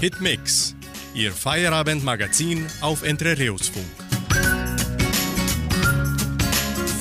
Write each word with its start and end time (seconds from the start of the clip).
Hitmix, 0.00 0.74
Ihr 1.12 1.30
Feierabendmagazin 1.30 2.66
auf 2.80 3.02
Entre 3.02 3.36
Reus 3.38 3.68
Funk. 3.68 3.84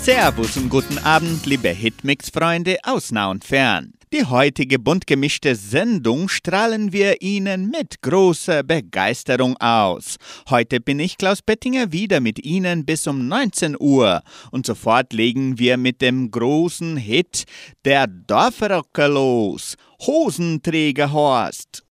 Servus 0.04 0.58
und 0.58 0.68
guten 0.68 0.98
Abend, 0.98 1.46
liebe 1.46 1.70
Hitmix-Freunde 1.70 2.80
aus 2.84 3.14
nah 3.14 3.32
und 3.32 3.46
fern. 3.46 3.94
Die 4.12 4.26
heutige 4.26 4.80
bunt 4.80 5.08
gemischte 5.08 5.56
Sendung 5.56 6.28
strahlen 6.28 6.92
wir 6.92 7.22
Ihnen 7.22 7.70
mit 7.70 8.02
großer 8.02 8.64
Begeisterung 8.64 9.56
aus. 9.62 10.18
Heute 10.50 10.82
bin 10.82 11.00
ich, 11.00 11.18
Klaus 11.18 11.42
Bettinger, 11.42 11.94
wieder 11.94 12.20
mit 12.20 12.44
Ihnen 12.44 12.86
bis 12.86 13.08
um 13.08 13.30
19 13.30 13.78
Uhr. 13.80 14.24
Und 14.52 14.66
sofort 14.66 15.14
legen 15.14 15.58
wir 15.58 15.78
mit 15.78 16.02
dem 16.02 16.32
großen 16.32 16.98
Hit 16.98 17.46
Der 17.86 18.08
Dorfrocker 18.08 19.08
los. 19.08 19.76
Hosenträger 20.02 21.12
Horst. 21.14 21.84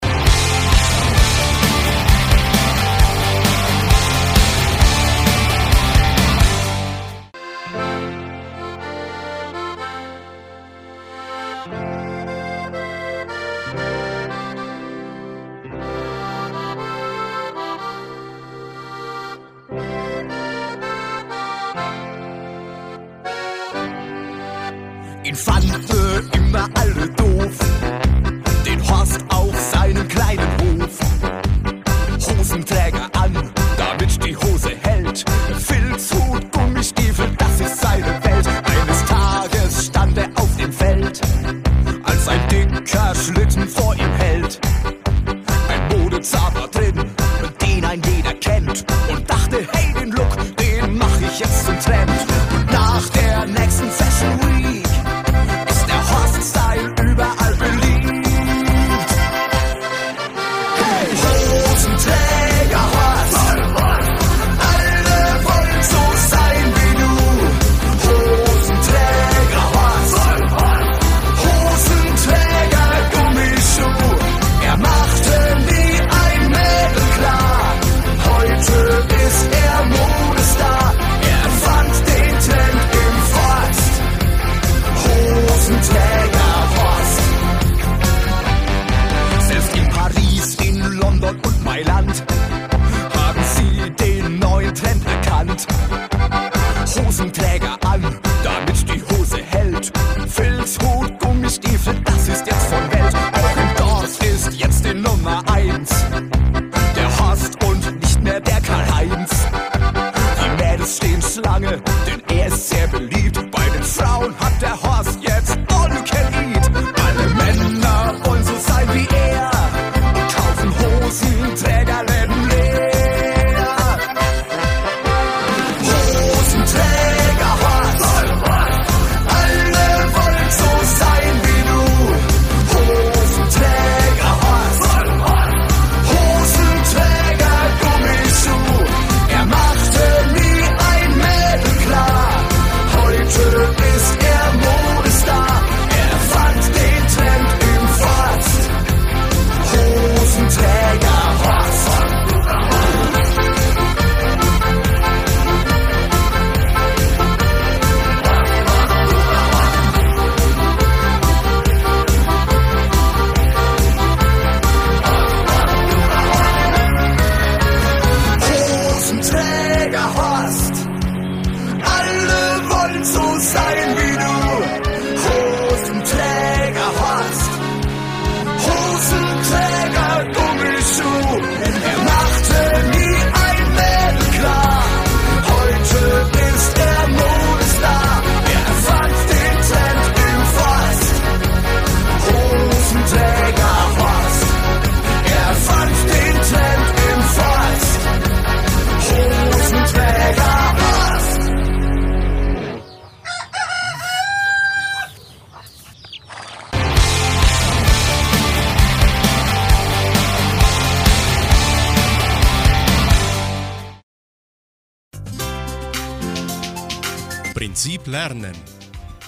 Lernen. 218.07 218.55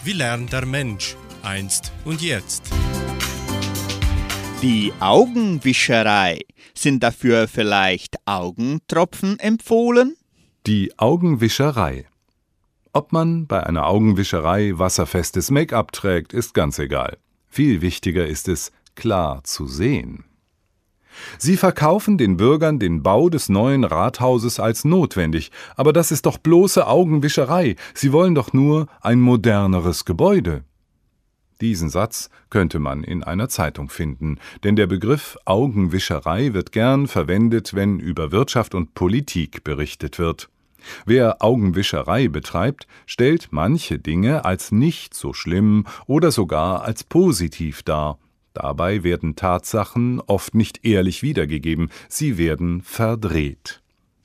Wie 0.03 0.13
lernt 0.13 0.53
der 0.53 0.65
Mensch 0.65 1.15
einst 1.43 1.91
und 2.05 2.21
jetzt? 2.21 2.71
Die 4.61 4.93
Augenwischerei. 4.99 6.39
Sind 6.73 7.03
dafür 7.03 7.49
vielleicht 7.49 8.15
Augentropfen 8.25 9.37
empfohlen? 9.37 10.15
Die 10.65 10.97
Augenwischerei. 10.97 12.05
Ob 12.93 13.11
man 13.11 13.47
bei 13.47 13.61
einer 13.65 13.85
Augenwischerei 13.85 14.71
wasserfestes 14.75 15.51
Make-up 15.51 15.91
trägt, 15.91 16.33
ist 16.33 16.53
ganz 16.53 16.79
egal. 16.79 17.17
Viel 17.47 17.81
wichtiger 17.81 18.25
ist 18.25 18.47
es, 18.47 18.71
klar 18.95 19.43
zu 19.43 19.67
sehen. 19.67 20.23
Sie 21.37 21.57
verkaufen 21.57 22.17
den 22.17 22.37
Bürgern 22.37 22.79
den 22.79 23.03
Bau 23.03 23.29
des 23.29 23.49
neuen 23.49 23.83
Rathauses 23.83 24.59
als 24.59 24.85
notwendig, 24.85 25.51
aber 25.75 25.93
das 25.93 26.11
ist 26.11 26.25
doch 26.25 26.37
bloße 26.37 26.87
Augenwischerei. 26.87 27.75
Sie 27.93 28.11
wollen 28.11 28.35
doch 28.35 28.53
nur 28.53 28.87
ein 29.01 29.19
moderneres 29.19 30.05
Gebäude. 30.05 30.63
Diesen 31.61 31.89
Satz 31.89 32.29
könnte 32.49 32.79
man 32.79 33.03
in 33.03 33.21
einer 33.21 33.49
Zeitung 33.49 33.89
finden, 33.89 34.37
denn 34.63 34.77
der 34.77 34.87
Begriff 34.87 35.37
Augenwischerei 35.43 36.53
wird 36.53 36.71
gern 36.71 37.07
verwendet, 37.07 37.73
wenn 37.73 37.99
über 37.99 38.31
Wirtschaft 38.31 38.75
und 38.75 38.93
Politik 38.93 39.65
berichtet 39.65 40.19
wird. 40.19 40.49
Wer 41.05 41.43
Augenwischerei 41.43 42.29
betreibt, 42.29 42.87
stellt 43.05 43.49
manche 43.51 43.99
Dinge 43.99 44.45
als 44.45 44.71
nicht 44.71 45.13
so 45.13 45.33
schlimm 45.33 45.85
oder 46.07 46.31
sogar 46.31 46.83
als 46.83 47.03
positiv 47.03 47.83
dar. 47.83 48.17
Dabei 48.53 49.03
werden 49.03 49.35
Tatsachen 49.35 50.21
oft 50.21 50.55
nicht 50.55 50.85
ehrlich 50.85 51.21
wiedergegeben, 51.23 51.89
sie 52.07 52.37
werden 52.37 52.81
verdreht. 52.81 53.81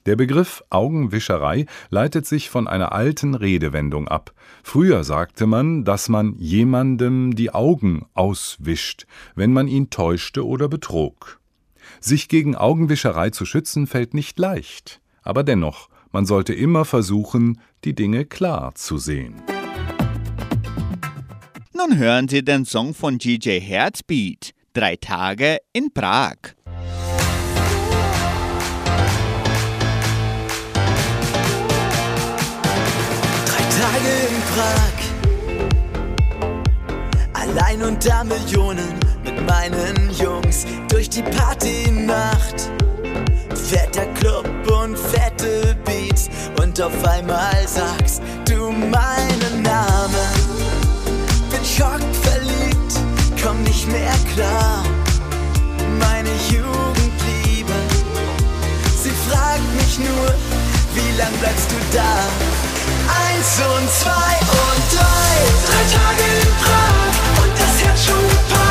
Der 0.07 0.17
Begriff 0.17 0.63
Augenwischerei 0.69 1.65
leitet 1.89 2.27
sich 2.27 2.51
von 2.51 2.69
einer 2.69 2.93
alten 2.93 3.35
Redewendung 3.35 4.07
ab. 4.07 4.35
Früher 4.63 5.03
sagte 5.03 5.47
man, 5.47 5.85
dass 5.85 6.11
man 6.11 6.35
jemandem 6.37 7.35
die 7.35 7.53
Augen 7.53 8.05
auswischt, 8.13 9.07
wenn 9.35 9.53
man 9.53 9.67
ihn 9.67 9.89
täuschte 9.89 10.47
oder 10.47 10.69
betrog. 10.69 11.41
Sich 12.01 12.29
gegen 12.29 12.55
Augenwischerei 12.55 13.31
zu 13.31 13.47
schützen 13.47 13.87
fällt 13.87 14.13
nicht 14.13 14.39
leicht, 14.39 15.01
aber 15.23 15.43
dennoch, 15.43 15.89
man 16.13 16.27
sollte 16.27 16.53
immer 16.53 16.85
versuchen, 16.85 17.61
die 17.85 17.95
Dinge 17.95 18.27
klar 18.27 18.75
zu 18.75 18.99
sehen. 18.99 19.43
Nun 21.77 21.99
hören 21.99 22.29
Sie 22.29 22.45
den 22.45 22.65
Song 22.65 22.95
von 22.95 23.19
DJ 23.19 23.59
Herzbeat, 23.59 24.53
Drei 24.75 24.95
Tage 24.95 25.59
in 25.73 25.93
Prag. 25.93 26.37
Tage 33.71 34.13
in 34.29 34.41
Prag. 34.55 34.95
Allein 37.33 37.83
unter 37.83 38.23
Millionen 38.23 39.01
mit 39.25 39.45
meinen 39.45 40.11
Jungs 40.17 40.67
durch 40.89 41.11
die 41.11 41.23
Partynacht. 41.23 42.71
Fetter 43.53 44.07
Club 44.15 44.49
und 44.81 44.97
fette 44.97 45.77
Beats 45.85 46.31
und 46.63 46.81
auf 46.81 47.05
einmal 47.05 47.67
sagst 47.67 48.23
du 48.49 48.71
meinen 48.71 49.63
Namen. 49.63 50.34
Schockverliebt, 51.77 52.95
komm 53.43 53.61
nicht 53.65 53.91
mehr 53.91 54.15
klar. 54.33 54.85
Meine 55.99 56.31
Jugendliebe, 56.49 57.73
sie 59.03 59.11
fragt 59.29 59.75
mich 59.77 59.99
nur, 59.99 60.35
wie 60.95 61.19
lang 61.19 61.33
bleibst 61.41 61.69
du 61.73 61.77
da? 61.93 62.15
Eins 63.27 63.59
und 63.59 63.91
zwei 63.91 64.37
und 64.63 64.83
drei. 64.95 65.35
Drei 65.67 65.85
Tage 65.99 66.23
in 66.43 66.55
Prag 66.63 67.43
und 67.43 67.53
das 67.59 67.85
Herz 67.85 68.05
schon 68.05 68.23
geparkt. 68.23 68.64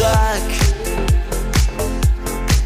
Prag. 0.00 0.40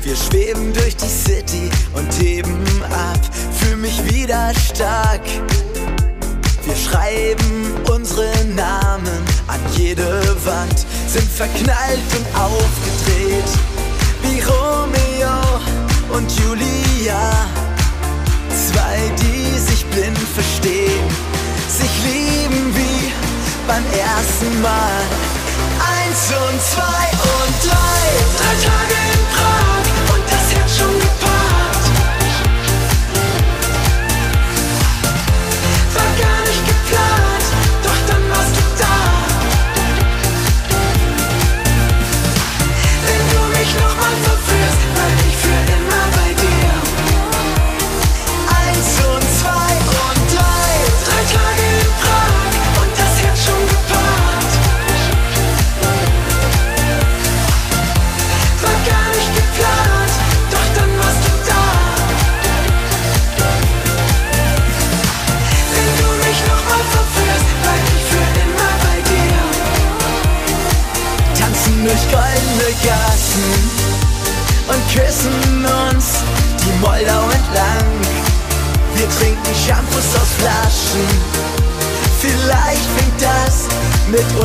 Wir 0.04 0.14
schweben 0.14 0.72
durch 0.72 0.96
die 0.96 1.08
City 1.08 1.68
und 1.94 2.08
heben 2.20 2.64
ab, 2.92 3.18
fühl 3.58 3.76
mich 3.76 4.04
wieder 4.04 4.52
stark. 4.54 5.22
Wir 6.64 6.76
schreiben 6.76 7.74
unsere 7.90 8.30
Namen 8.54 9.18
an 9.48 9.58
jede 9.76 10.22
Wand, 10.44 10.86
sind 11.08 11.28
verknallt 11.28 12.08
und 12.16 12.40
aufgedreht, 12.40 13.50
wie 14.22 14.40
Romeo 14.40 15.60
und 16.16 16.30
Julia. 16.38 17.30
Zwei, 18.68 19.10
die 19.18 19.58
sich 19.58 19.84
blind 19.86 20.18
verstehen, 20.18 21.08
sich 21.68 21.90
lieben 22.04 22.76
wie 22.76 23.12
beim 23.66 23.84
ersten 23.92 24.62
Mal. 24.62 25.02
Eins 25.80 26.30
und 26.30 26.62
zwei 26.62 27.03
und 27.46 27.64
drei, 27.64 29.23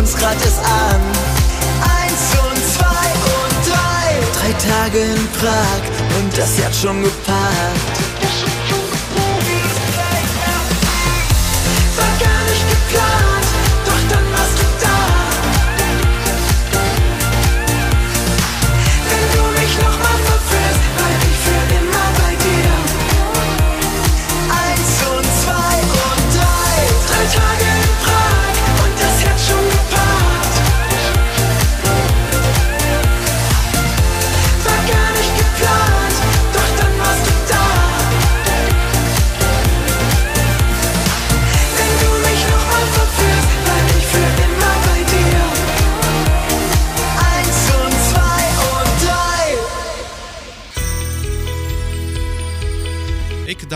uns 0.10 0.22
gratis 0.22 0.58
an. 0.60 1.02
Eins 1.82 2.24
und 2.44 2.58
zwei 2.74 3.10
und 3.44 3.56
drei. 3.70 4.08
Drei 4.40 4.54
Tage 4.54 5.00
in 5.00 5.28
Prag 5.40 6.20
und 6.20 6.38
das 6.38 6.58
Herz 6.58 6.80
schon 6.82 7.04
geparkt. 7.04 8.09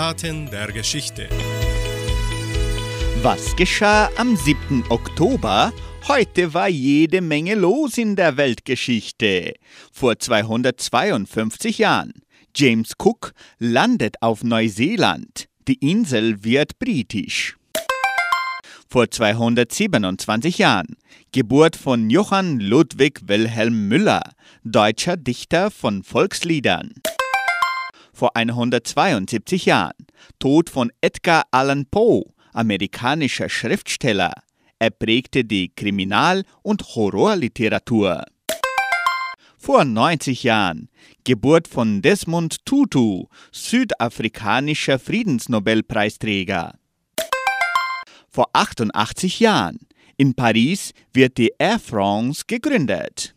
Eckdaten 0.04 0.50
der 0.52 0.70
Geschichte. 0.74 1.30
Was 3.22 3.56
geschah 3.56 4.10
am 4.18 4.36
7. 4.36 4.84
Oktober? 4.90 5.72
Heute 6.10 6.54
war 6.54 6.68
jede 6.68 7.22
Menge 7.22 7.56
los 7.56 7.98
in 7.98 8.18
der 8.18 8.36
Weltgeschichte. 8.36 9.54
Vor 9.94 10.20
252 10.20 11.78
Jahren. 11.78 12.12
James 12.54 12.92
Cook 13.02 13.32
landet 13.60 14.22
auf 14.22 14.44
Neuseeland. 14.44 15.46
Die 15.70 15.76
Insel 15.76 16.44
wird 16.44 16.80
britisch. 16.80 17.56
Vor 18.90 19.10
227 19.10 20.58
Jahren. 20.58 20.98
Geburt 21.32 21.78
von 21.78 22.10
Johann 22.10 22.60
Ludwig 22.60 23.22
Wilhelm 23.28 23.88
Müller, 23.88 24.24
deutscher 24.66 25.16
Dichter 25.16 25.72
von 25.72 26.04
Volksliedern. 26.04 26.94
Vor 28.14 28.36
172 28.36 29.66
Jahren. 29.66 30.06
Tod 30.38 30.70
von 30.70 30.92
Edgar 31.02 31.46
Allan 31.50 31.88
Poe, 31.88 32.24
amerikanischer 32.54 33.50
Schriftsteller. 33.50 34.34
Er 34.78 34.92
prägte 34.92 35.44
die 35.44 35.74
Kriminal- 35.74 36.44
und 36.62 36.96
Horrorliteratur. 36.96 38.24
Vor 39.58 39.84
90 39.84 40.44
Jahren. 40.44 40.90
Geburt 41.24 41.68
von 41.68 42.04
Desmond 42.04 42.66
Tutu, 42.66 43.26
südafrikanischer 43.52 45.00
Friedensnobelpreisträger. 45.00 46.76
Vor 48.30 48.50
88 48.54 49.40
Jahren. 49.40 49.80
In 50.18 50.36
Paris 50.36 50.94
wird 51.14 51.40
die 51.40 51.54
Air 51.58 51.80
France 51.80 52.44
gegründet. 52.46 53.34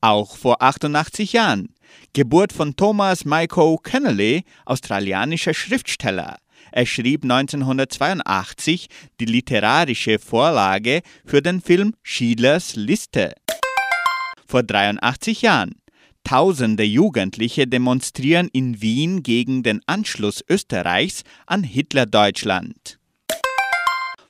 Auch 0.00 0.36
vor 0.36 0.62
88 0.62 1.32
Jahren. 1.32 1.74
Geburt 2.12 2.52
von 2.52 2.76
Thomas 2.76 3.24
Michael 3.24 3.76
Kennelly, 3.82 4.44
australianischer 4.66 5.54
Schriftsteller. 5.54 6.36
Er 6.70 6.86
schrieb 6.86 7.24
1982 7.24 8.88
die 9.20 9.24
literarische 9.26 10.18
Vorlage 10.18 11.02
für 11.24 11.42
den 11.42 11.60
Film 11.60 11.94
Schielers 12.02 12.76
Liste. 12.76 13.34
Vor 14.46 14.62
83 14.62 15.42
Jahren. 15.42 15.74
Tausende 16.24 16.84
Jugendliche 16.84 17.66
demonstrieren 17.66 18.48
in 18.52 18.80
Wien 18.80 19.22
gegen 19.22 19.62
den 19.62 19.80
Anschluss 19.86 20.42
Österreichs 20.48 21.22
an 21.46 21.64
Hitlerdeutschland. 21.64 22.98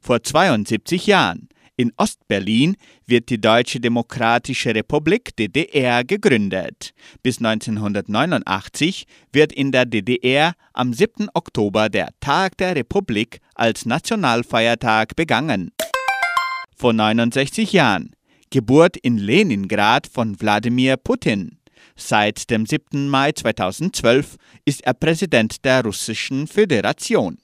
Vor 0.00 0.22
72 0.22 1.06
Jahren. 1.06 1.48
In 1.82 1.92
Ostberlin 1.96 2.76
wird 3.06 3.28
die 3.28 3.40
Deutsche 3.40 3.80
Demokratische 3.80 4.72
Republik 4.72 5.34
DDR 5.34 6.04
gegründet. 6.04 6.94
Bis 7.24 7.38
1989 7.38 9.04
wird 9.32 9.52
in 9.52 9.72
der 9.72 9.84
DDR 9.84 10.54
am 10.74 10.92
7. 10.92 11.28
Oktober 11.34 11.88
der 11.88 12.10
Tag 12.20 12.56
der 12.58 12.76
Republik 12.76 13.40
als 13.56 13.84
Nationalfeiertag 13.84 15.16
begangen. 15.16 15.72
Vor 16.76 16.92
69 16.92 17.72
Jahren 17.72 18.12
Geburt 18.50 18.96
in 18.96 19.18
Leningrad 19.18 20.06
von 20.06 20.40
Wladimir 20.40 20.96
Putin. 20.96 21.58
Seit 21.96 22.48
dem 22.48 22.64
7. 22.64 23.08
Mai 23.08 23.32
2012 23.32 24.36
ist 24.64 24.84
er 24.84 24.94
Präsident 24.94 25.64
der 25.64 25.82
Russischen 25.82 26.46
Föderation. 26.46 27.38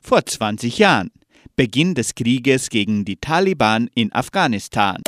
Vor 0.00 0.24
20 0.24 0.78
Jahren 0.78 1.10
Beginn 1.58 1.96
des 1.96 2.14
Krieges 2.14 2.70
gegen 2.70 3.04
die 3.04 3.16
Taliban 3.16 3.90
in 3.92 4.12
Afghanistan. 4.12 5.02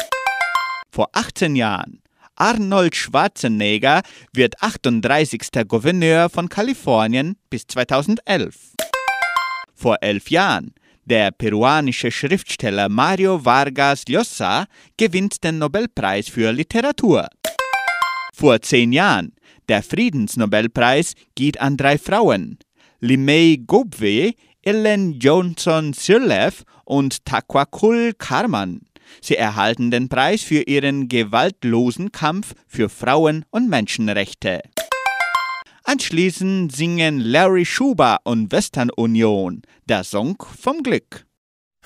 Vor 0.91 1.09
18 1.13 1.55
Jahren 1.55 2.03
Arnold 2.35 2.97
Schwarzenegger 2.97 4.03
wird 4.33 4.61
38. 4.61 5.43
Gouverneur 5.69 6.29
von 6.29 6.49
Kalifornien 6.49 7.37
bis 7.51 7.69
2011. 7.69 8.75
Vor 9.77 9.99
elf 10.01 10.29
Jahren 10.29 10.75
der 11.05 11.31
peruanische 11.31 12.11
Schriftsteller 12.11 12.89
Mario 12.89 13.45
Vargas 13.45 14.03
Llosa 14.09 14.67
gewinnt 14.97 15.45
den 15.45 15.59
Nobelpreis 15.59 16.29
für 16.29 16.51
Literatur. 16.51 17.29
Vor 18.35 18.61
zehn 18.61 18.91
Jahren 18.91 19.37
der 19.69 19.85
Friedensnobelpreis 19.85 21.15
geht 21.37 21.61
an 21.61 21.77
drei 21.77 21.97
Frauen. 21.97 22.59
Limei 22.99 23.57
Gobwe 23.65 24.35
Ellen 24.63 25.19
Johnson 25.19 25.95
Sirleaf 25.95 26.65
und 26.85 27.25
Takwakul 27.25 28.13
Karman. 28.19 28.83
Sie 29.23 29.37
erhalten 29.37 29.91
den 29.91 30.09
Preis 30.09 30.43
für 30.43 30.63
ihren 30.63 31.09
gewaltlosen 31.09 32.13
Kampf 32.13 32.55
für 32.67 32.89
Frauen- 32.89 33.45
und 33.51 33.71
Menschenrechte. 33.71 34.61
Anschließend 35.85 36.77
singen 36.77 37.21
Larry 37.21 37.65
Schuber 37.65 38.19
und 38.25 38.53
Western 38.53 38.91
Union 38.91 39.63
der 39.87 40.05
Song 40.05 40.37
vom 40.61 40.83
Glück. 40.83 41.27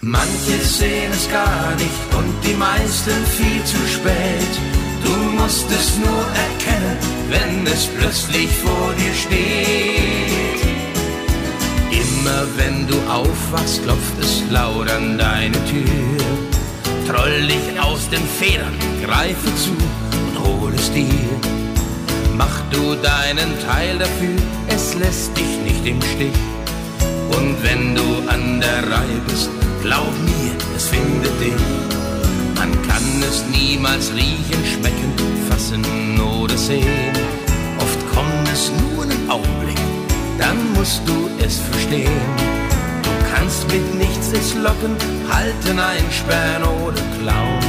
Manche 0.01 0.59
sehen 0.61 1.13
es 1.13 1.31
gar 1.31 1.75
nicht 1.77 2.15
und 2.19 2.35
die 2.45 2.55
meisten 2.55 3.25
viel 3.25 3.65
zu 3.65 3.79
spät. 3.87 4.61
Du 5.05 5.13
musst 5.41 5.71
es 5.71 5.97
nur 5.99 6.27
erkennen, 6.27 6.99
wenn 7.31 7.67
es 7.67 7.87
plötzlich 7.87 8.49
vor 8.49 8.93
dir 8.95 9.15
steht. 9.15 10.44
Immer 12.25 12.47
wenn 12.57 12.87
du 12.87 12.95
aufwachst, 13.07 13.83
klopft 13.83 14.19
es 14.19 14.43
laut 14.51 14.91
an 14.91 15.19
deine 15.19 15.63
Tür. 15.67 15.85
Troll 17.07 17.47
dich 17.47 17.79
aus 17.79 18.09
den 18.09 18.27
Federn, 18.27 18.73
greife 19.05 19.55
zu 19.57 19.73
und 19.73 20.43
hol 20.43 20.73
es 20.75 20.91
dir. 20.91 21.29
Mach 22.35 22.63
du 22.71 22.95
deinen 22.95 23.53
Teil 23.69 23.99
dafür, 23.99 24.41
es 24.69 24.95
lässt 24.95 25.37
dich 25.37 25.59
nicht 25.65 25.85
im 25.85 26.01
Stich. 26.01 26.41
Und 27.37 27.63
wenn 27.63 27.95
du 27.95 28.27
an 28.27 28.59
der 28.59 28.91
Reihe 28.91 29.21
bist, 29.27 29.51
glaub 29.83 30.15
mir, 30.25 30.53
es 30.75 30.89
findet 30.89 31.39
dich. 31.39 31.63
Man 32.57 32.73
kann 32.89 33.23
es 33.29 33.45
niemals 33.53 34.11
riechen, 34.15 34.65
schmecken, 34.65 35.13
fassen 35.51 35.85
oder 36.19 36.57
sehen. 36.57 37.13
Oft 37.81 38.15
kommt 38.15 38.49
es 38.51 38.73
nur 38.81 39.03
einen 39.03 39.29
Augenblick 39.31 39.84
dann 40.45 40.73
musst 40.75 41.01
du 41.07 41.17
es 41.45 41.59
verstehen. 41.71 42.27
Du 43.03 43.11
kannst 43.33 43.67
mit 43.73 43.87
nichts 43.95 44.29
es 44.33 44.55
locken, 44.55 44.95
halten, 45.31 45.79
einsperren 45.79 46.65
oder 46.85 47.03
klauen. 47.19 47.65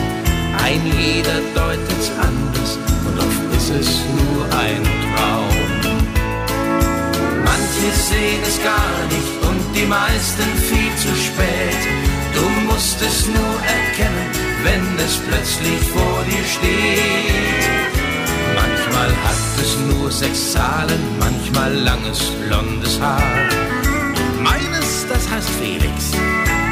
Ein 0.68 0.82
jeder 1.00 1.40
deutet's 1.54 2.10
anders 2.30 2.72
und 3.08 3.16
oft 3.28 3.46
ist 3.58 3.70
es 3.82 3.90
nur 4.20 4.44
ein 4.66 4.84
Traum. 5.04 5.58
Manche 7.50 7.90
sehen 8.10 8.42
es 8.44 8.58
gar 8.64 8.98
nicht 9.14 9.34
und 9.50 9.64
die 9.78 9.88
meisten 10.00 10.48
viel 10.70 10.94
zu 11.04 11.12
spät. 11.28 11.82
Du 12.36 12.46
musst 12.68 13.00
es 13.02 13.28
nur 13.28 13.56
erkennen, 13.78 14.30
wenn 14.66 14.84
es 15.06 15.16
plötzlich 15.28 15.82
vor 15.94 16.18
dir 16.30 16.46
steht. 16.56 17.95
Manchmal 18.96 19.24
hat 19.26 19.36
es 19.62 19.78
nur 19.90 20.10
sechs 20.10 20.54
Zahlen, 20.54 21.00
manchmal 21.20 21.74
langes 21.74 22.32
blondes 22.48 22.98
Haar. 23.02 23.22
Meines, 24.42 25.06
das 25.10 25.30
heißt 25.30 25.50
Felix 25.60 26.14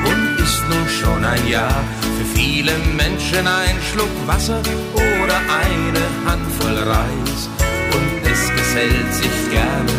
und 0.05 0.39
ist 0.41 0.63
nun 0.69 0.87
schon 0.87 1.25
ein 1.25 1.45
Jahr. 1.49 1.83
Für 2.17 2.39
viele 2.39 2.71
Menschen 2.95 3.45
ein 3.45 3.77
Schluck 3.91 4.15
Wasser 4.25 4.61
oder 4.95 5.37
eine 5.65 6.03
Handvoll 6.25 6.77
Reis. 6.89 7.49
Und 7.91 8.31
es 8.31 8.49
gesellt 8.55 9.13
sich 9.13 9.51
gerne 9.51 9.93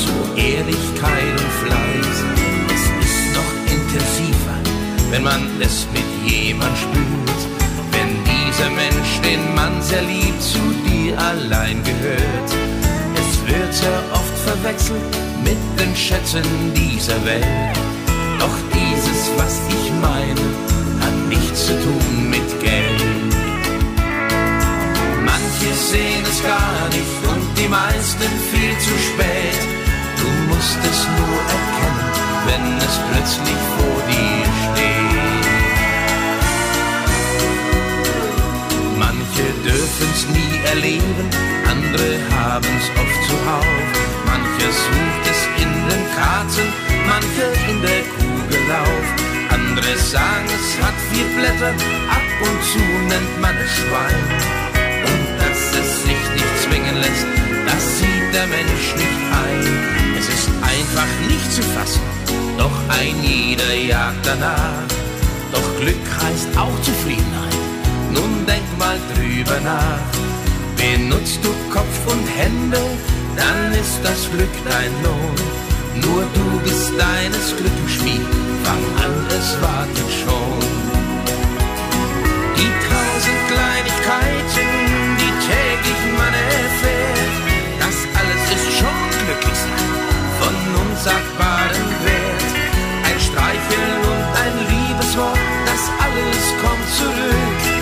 zu 0.00 0.40
Ehrlichkeit 0.40 1.34
und 1.42 1.52
Fleiß. 1.62 2.16
Es 2.74 2.84
ist 3.06 3.22
noch 3.36 3.52
intensiver, 3.74 4.56
wenn 5.10 5.24
man 5.24 5.42
es 5.60 5.86
mit 5.92 6.32
jemand 6.32 6.76
spürt. 6.78 7.40
Wenn 7.92 8.24
dieser 8.24 8.70
Mensch, 8.70 9.20
den 9.22 9.54
man 9.54 9.82
sehr 9.82 10.02
liebt, 10.02 10.40
zu 10.40 10.58
dir 10.86 10.95
allein 11.14 11.82
gehört. 11.84 12.50
Es 13.14 13.46
wird 13.46 13.72
sehr 13.74 14.02
oft 14.12 14.38
verwechselt 14.44 15.12
mit 15.44 15.58
den 15.78 15.94
Schätzen 15.94 16.44
dieser 16.74 17.24
Welt. 17.24 17.76
Doch 18.38 18.56
dieses, 18.72 19.30
was 19.36 19.60
ich 19.68 19.92
meine, 20.00 20.44
hat 21.00 21.16
nichts 21.28 21.66
zu 21.66 21.72
tun 21.72 22.30
mit 22.30 22.48
Geld. 22.60 23.02
Manche 25.24 25.70
sehen 25.74 26.24
es 26.28 26.42
gar 26.42 26.88
nicht 26.96 27.18
und 27.32 27.46
die 27.58 27.68
meisten 27.68 28.30
viel 28.50 28.74
zu 28.78 28.94
spät. 29.08 29.62
Du 30.20 30.28
musst 30.48 30.78
es 30.90 31.00
nur 31.18 31.38
erkennen, 31.56 32.06
wenn 32.46 32.66
es 32.78 32.94
plötzlich 33.10 33.60
vor 33.76 33.98
dir 34.10 34.35
nie 40.32 40.60
erleben, 40.72 41.28
andere 41.70 42.18
haben's 42.34 42.86
oft 43.00 43.20
zuhauf. 43.28 43.86
Mancher 44.26 44.72
sucht 44.84 45.24
es 45.32 45.40
in 45.62 45.72
den 45.88 46.04
Karten, 46.16 46.66
manche 47.06 47.46
in 47.70 47.82
der 47.82 48.02
Kugellauf. 48.16 49.06
Andere 49.50 49.96
sagen, 49.98 50.48
es 50.58 50.68
hat 50.84 50.96
vier 51.10 51.26
Blätter, 51.36 51.72
ab 52.10 52.28
und 52.40 52.58
zu 52.70 52.82
nennt 53.10 53.40
man 53.40 53.56
es 53.56 53.72
Schwein. 53.76 54.24
Und 55.10 55.26
dass 55.40 55.60
es 55.80 56.02
sich 56.02 56.22
nicht 56.34 56.54
zwingen 56.64 56.96
lässt, 56.96 57.26
das 57.66 57.82
sieht 57.98 58.28
der 58.34 58.46
Mensch 58.46 58.86
nicht 58.96 59.20
ein. 59.44 59.64
Es 60.18 60.28
ist 60.28 60.48
einfach 60.62 61.10
nicht 61.28 61.52
zu 61.52 61.62
fassen, 61.62 62.02
doch 62.58 62.76
ein 63.00 63.22
jeder 63.22 63.74
jagt 63.74 64.24
danach. 64.26 64.82
Doch 65.52 65.80
Glück 65.80 66.04
heißt 66.22 66.56
auch 66.56 66.80
Zufriedenheit. 66.82 67.55
Nun 68.16 68.46
denk 68.46 68.68
mal 68.78 68.98
drüber 69.12 69.60
nach. 69.60 70.04
Benutzt 70.76 71.40
du 71.44 71.50
Kopf 71.70 71.98
und 72.12 72.26
Hände, 72.38 72.80
dann 73.36 73.72
ist 73.72 74.00
das 74.02 74.30
Glück 74.32 74.56
dein 74.64 74.92
Lohn. 75.04 75.36
Nur 76.04 76.22
du 76.34 76.60
bist 76.64 76.92
deines 76.98 77.46
Glückes 77.56 77.92
Spiel, 77.96 78.24
fang 78.64 78.84
an, 79.04 79.14
es 79.38 79.48
wartet 79.60 80.10
schon. 80.20 80.60
Die 82.56 82.72
tausend 82.88 83.40
Kleinigkeiten, 83.52 84.68
die 85.20 85.32
täglich 85.48 86.02
man 86.20 86.34
erfährt, 86.34 87.36
das 87.80 87.96
alles 88.18 88.44
ist 88.56 88.70
schon 88.78 89.02
glücklich 89.24 89.58
sein, 89.64 89.92
von 90.40 90.54
unsagbaren 90.84 91.88
Wert. 92.04 92.50
Ein 93.08 93.18
Streicheln 93.20 94.00
und 94.12 94.24
ein 94.42 94.56
Liebeswort, 94.72 95.38
das 95.68 95.82
alles 96.04 96.44
kommt 96.62 96.88
zurück. 96.98 97.75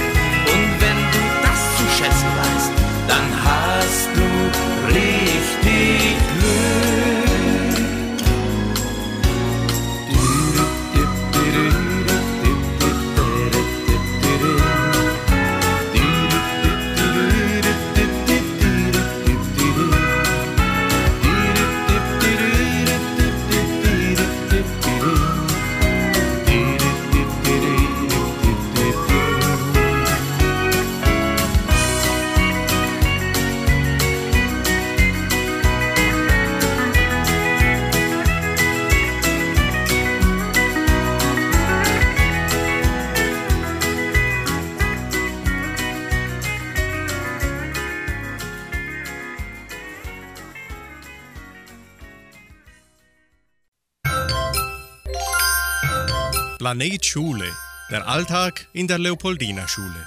Planet 56.64 57.04
Schule. 57.04 57.44
Der 57.90 58.08
Alltag 58.08 58.68
in 58.72 58.88
der 58.88 58.98
Leopoldina 58.98 59.68
Schule. 59.68 60.06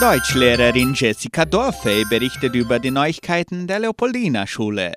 Deutschlehrerin 0.00 0.94
Jessica 0.94 1.44
Dorfey 1.44 2.04
berichtet 2.08 2.54
über 2.54 2.78
die 2.78 2.92
Neuigkeiten 2.92 3.66
der 3.66 3.80
Leopoldina 3.80 4.46
Schule. 4.46 4.96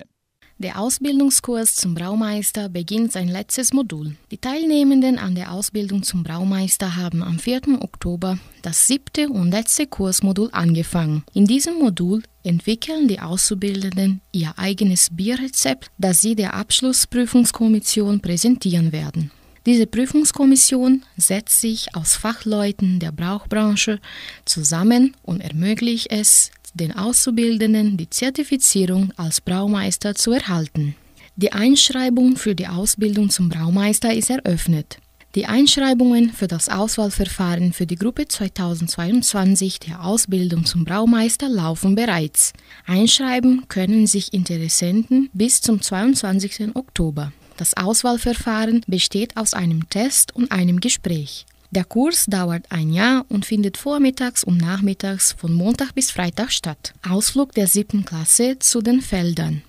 Der 0.58 0.78
Ausbildungskurs 0.78 1.74
zum 1.74 1.94
Braumeister 1.94 2.68
beginnt 2.68 3.10
sein 3.10 3.26
letztes 3.26 3.72
Modul. 3.72 4.14
Die 4.30 4.38
Teilnehmenden 4.38 5.18
an 5.18 5.34
der 5.34 5.50
Ausbildung 5.50 6.04
zum 6.04 6.22
Braumeister 6.22 6.94
haben 6.94 7.20
am 7.24 7.40
4. 7.40 7.62
Oktober 7.80 8.38
das 8.62 8.86
siebte 8.86 9.28
und 9.28 9.50
letzte 9.50 9.88
Kursmodul 9.88 10.50
angefangen. 10.52 11.24
In 11.34 11.46
diesem 11.46 11.76
Modul 11.80 12.22
entwickeln 12.44 13.08
die 13.08 13.18
Auszubildenden 13.18 14.20
ihr 14.30 14.54
eigenes 14.56 15.08
Bierrezept, 15.10 15.90
das 15.98 16.20
sie 16.20 16.36
der 16.36 16.54
Abschlussprüfungskommission 16.54 18.20
präsentieren 18.20 18.92
werden. 18.92 19.32
Diese 19.68 19.86
Prüfungskommission 19.86 21.02
setzt 21.18 21.60
sich 21.60 21.94
aus 21.94 22.16
Fachleuten 22.16 23.00
der 23.00 23.12
Brauchbranche 23.12 24.00
zusammen 24.46 25.14
und 25.22 25.42
ermöglicht 25.42 26.10
es 26.10 26.50
den 26.72 26.96
Auszubildenden 26.96 27.98
die 27.98 28.08
Zertifizierung 28.08 29.12
als 29.18 29.42
Braumeister 29.42 30.14
zu 30.14 30.32
erhalten. 30.32 30.94
Die 31.36 31.52
Einschreibung 31.52 32.38
für 32.38 32.54
die 32.54 32.66
Ausbildung 32.66 33.28
zum 33.28 33.50
Braumeister 33.50 34.14
ist 34.14 34.30
eröffnet. 34.30 35.00
Die 35.34 35.44
Einschreibungen 35.44 36.32
für 36.32 36.46
das 36.46 36.70
Auswahlverfahren 36.70 37.74
für 37.74 37.84
die 37.84 37.96
Gruppe 37.96 38.26
2022 38.26 39.80
der 39.80 40.02
Ausbildung 40.02 40.64
zum 40.64 40.86
Braumeister 40.86 41.50
laufen 41.50 41.94
bereits. 41.94 42.54
Einschreiben 42.86 43.68
können 43.68 44.06
sich 44.06 44.32
Interessenten 44.32 45.28
bis 45.34 45.60
zum 45.60 45.82
22. 45.82 46.74
Oktober. 46.74 47.32
Das 47.58 47.76
Auswahlverfahren 47.76 48.82
besteht 48.86 49.36
aus 49.36 49.52
einem 49.52 49.90
Test 49.90 50.34
und 50.34 50.52
einem 50.52 50.78
Gespräch. 50.78 51.44
Der 51.72 51.84
Kurs 51.84 52.26
dauert 52.26 52.70
ein 52.70 52.92
Jahr 52.92 53.26
und 53.28 53.44
findet 53.44 53.76
vormittags 53.76 54.44
und 54.44 54.58
nachmittags 54.58 55.32
von 55.36 55.52
Montag 55.52 55.92
bis 55.92 56.12
Freitag 56.12 56.52
statt. 56.52 56.94
Ausflug 57.06 57.52
der 57.52 57.66
siebten 57.66 58.04
Klasse 58.04 58.60
zu 58.60 58.80
den 58.80 59.02
Feldern. 59.02 59.62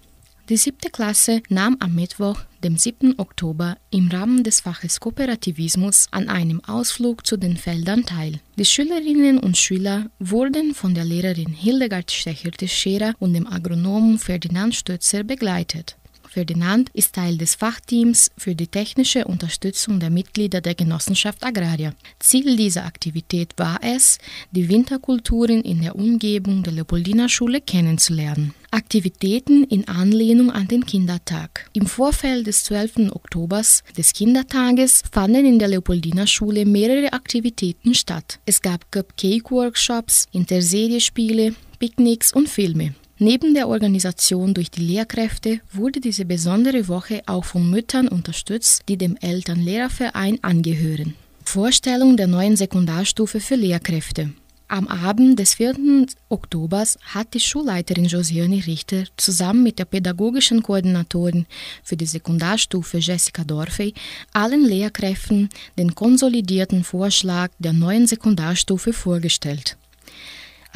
Die 0.50 0.58
siebte 0.58 0.92
Klasse 0.92 1.42
nahm 1.50 1.78
am 1.80 1.96
Mittwoch, 1.96 2.42
dem 2.64 2.78
7. 2.78 3.18
Oktober, 3.18 3.78
im 3.90 4.08
Rahmen 4.10 4.44
des 4.44 4.62
Faches 4.62 5.00
Kooperativismus 5.00 6.08
an 6.12 6.30
einem 6.30 6.64
Ausflug 6.66 7.26
zu 7.26 7.38
den 7.38 7.58
Feldern 7.58 8.06
teil. 8.06 8.40
Die 8.56 8.66
Schülerinnen 8.66 9.40
und 9.40 9.58
Schüler 9.58 10.12
wurden 10.20 10.76
von 10.76 10.94
der 10.94 11.06
Lehrerin 11.06 11.54
Hildegard 11.54 12.12
Stecher-Scherer 12.12 13.16
und 13.18 13.34
dem 13.34 13.48
Agronomen 13.48 14.20
Ferdinand 14.20 14.76
Stötzer 14.76 15.24
begleitet. 15.24 15.99
Ferdinand 16.30 16.92
ist 16.94 17.16
Teil 17.16 17.38
des 17.40 17.56
Fachteams 17.56 18.30
für 18.38 18.54
die 18.54 18.68
technische 18.68 19.26
Unterstützung 19.26 20.00
der 20.00 20.12
Mitglieder 20.12 20.62
der 20.62 20.76
Genossenschaft 20.76 21.44
Agraria. 21.44 21.94
Ziel 22.20 22.56
dieser 22.56 22.86
Aktivität 22.86 23.54
war 23.58 23.80
es, 23.82 24.20
die 24.52 24.70
Winterkulturen 24.70 25.62
in 25.64 25.82
der 25.82 25.96
Umgebung 25.96 26.62
der 26.62 26.74
Leopoldina 26.74 27.28
Schule 27.30 27.62
kennenzulernen. 27.62 28.54
Aktivitäten 28.70 29.64
in 29.64 29.88
Anlehnung 29.88 30.52
an 30.52 30.68
den 30.68 30.86
Kindertag. 30.86 31.68
Im 31.74 31.88
Vorfeld 31.88 32.46
des 32.46 32.64
12. 32.66 33.12
Oktobers 33.12 33.84
des 33.98 34.14
Kindertages 34.14 35.02
fanden 35.12 35.48
in 35.48 35.58
der 35.58 35.70
Leopoldina 35.70 36.28
Schule 36.28 36.66
mehrere 36.66 37.12
Aktivitäten 37.12 37.96
statt. 37.96 38.40
Es 38.46 38.62
gab 38.62 38.92
Cupcake-Workshops, 38.92 40.28
Interseriespiele, 40.32 41.56
Picknicks 41.80 42.32
und 42.32 42.48
Filme. 42.48 42.94
Neben 43.22 43.54
der 43.54 43.68
Organisation 43.68 44.54
durch 44.54 44.72
die 44.72 44.80
Lehrkräfte 44.80 45.60
wurde 45.74 46.00
diese 46.00 46.24
besondere 46.24 46.88
Woche 46.88 47.22
auch 47.26 47.44
von 47.44 47.70
Müttern 47.70 48.08
unterstützt, 48.08 48.84
die 48.88 48.96
dem 48.96 49.18
Eltern-Lehrerverein 49.18 50.40
angehören. 50.42 51.16
Vorstellung 51.44 52.16
der 52.16 52.28
neuen 52.28 52.56
Sekundarstufe 52.56 53.42
für 53.42 53.56
Lehrkräfte. 53.56 54.30
Am 54.70 54.88
Abend 54.88 55.38
des 55.38 55.56
4. 55.56 56.06
Oktobers 56.30 56.98
hat 57.14 57.34
die 57.34 57.42
Schulleiterin 57.42 58.06
Josiane 58.06 58.66
Richter 58.66 59.04
zusammen 59.18 59.64
mit 59.64 59.80
der 59.80 59.86
pädagogischen 59.86 60.64
Koordinatorin 60.64 61.46
für 61.84 61.98
die 61.98 62.06
Sekundarstufe 62.06 63.00
Jessica 63.00 63.44
Dorfey 63.44 63.94
allen 64.32 64.64
Lehrkräften 64.64 65.50
den 65.78 65.94
konsolidierten 65.94 66.86
Vorschlag 66.86 67.52
der 67.60 67.74
neuen 67.74 68.08
Sekundarstufe 68.08 68.94
vorgestellt. 68.94 69.76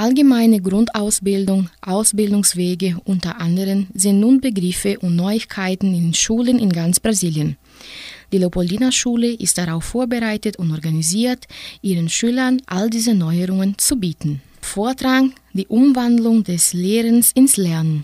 Allgemeine 0.03 0.59
Grundausbildung, 0.59 1.69
Ausbildungswege 1.79 2.97
unter 3.05 3.39
anderem 3.39 3.87
sind 3.93 4.19
nun 4.19 4.41
Begriffe 4.41 4.99
und 4.99 5.15
Neuigkeiten 5.15 5.93
in 5.95 6.13
Schulen 6.13 6.59
in 6.59 6.73
ganz 6.73 6.99
Brasilien. 6.99 7.55
Die 8.33 8.37
Leopoldina 8.37 8.91
Schule 8.91 9.31
ist 9.31 9.57
darauf 9.57 9.85
vorbereitet 9.85 10.57
und 10.57 10.71
organisiert, 10.71 11.45
ihren 11.81 12.09
Schülern 12.09 12.61
all 12.65 12.89
diese 12.89 13.13
Neuerungen 13.13 13.77
zu 13.77 13.95
bieten. 13.95 14.41
Vortrag 14.59 15.23
Die 15.53 15.67
Umwandlung 15.67 16.43
des 16.43 16.73
Lehrens 16.73 17.31
ins 17.31 17.55
Lernen. 17.55 18.03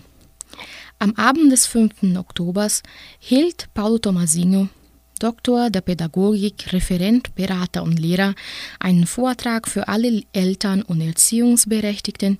Am 0.98 1.12
Abend 1.16 1.52
des 1.52 1.66
5. 1.66 2.16
Oktobers 2.16 2.82
hielt 3.18 3.68
Paulo 3.74 3.98
Tomasino, 3.98 4.70
Doktor 5.20 5.68
der 5.70 5.82
Pädagogik, 5.82 6.72
Referent, 6.72 7.34
Berater 7.34 7.82
und 7.82 8.00
Lehrer, 8.00 8.34
einen 8.78 9.06
Vortrag 9.06 9.68
für 9.68 9.86
alle 9.86 10.22
Eltern 10.32 10.82
und 10.82 11.00
Erziehungsberechtigten 11.02 12.38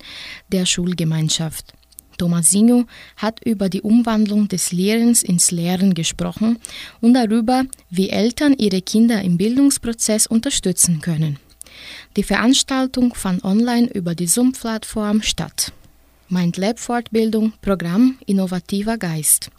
der 0.51 0.65
Schulgemeinschaft. 0.65 1.73
Tomasino 2.17 2.85
hat 3.17 3.39
über 3.45 3.69
die 3.69 3.81
Umwandlung 3.81 4.47
des 4.47 4.71
Lehrens 4.71 5.21
ins 5.23 5.51
Lehren 5.51 5.93
gesprochen 5.93 6.57
und 7.01 7.13
darüber, 7.13 7.65
wie 7.89 8.09
Eltern 8.09 8.55
ihre 8.57 8.81
Kinder 8.81 9.21
im 9.21 9.37
Bildungsprozess 9.37 10.25
unterstützen 10.27 11.01
können. 11.01 11.37
Die 12.17 12.23
Veranstaltung 12.23 13.13
fand 13.13 13.43
online 13.43 13.87
über 13.87 14.15
die 14.15 14.27
Zoom-Plattform 14.27 15.21
statt. 15.21 15.71
MindLab-Fortbildung, 16.29 17.53
Programm 17.61 18.17
Innovativer 18.25 18.97
Geist. 18.97 19.51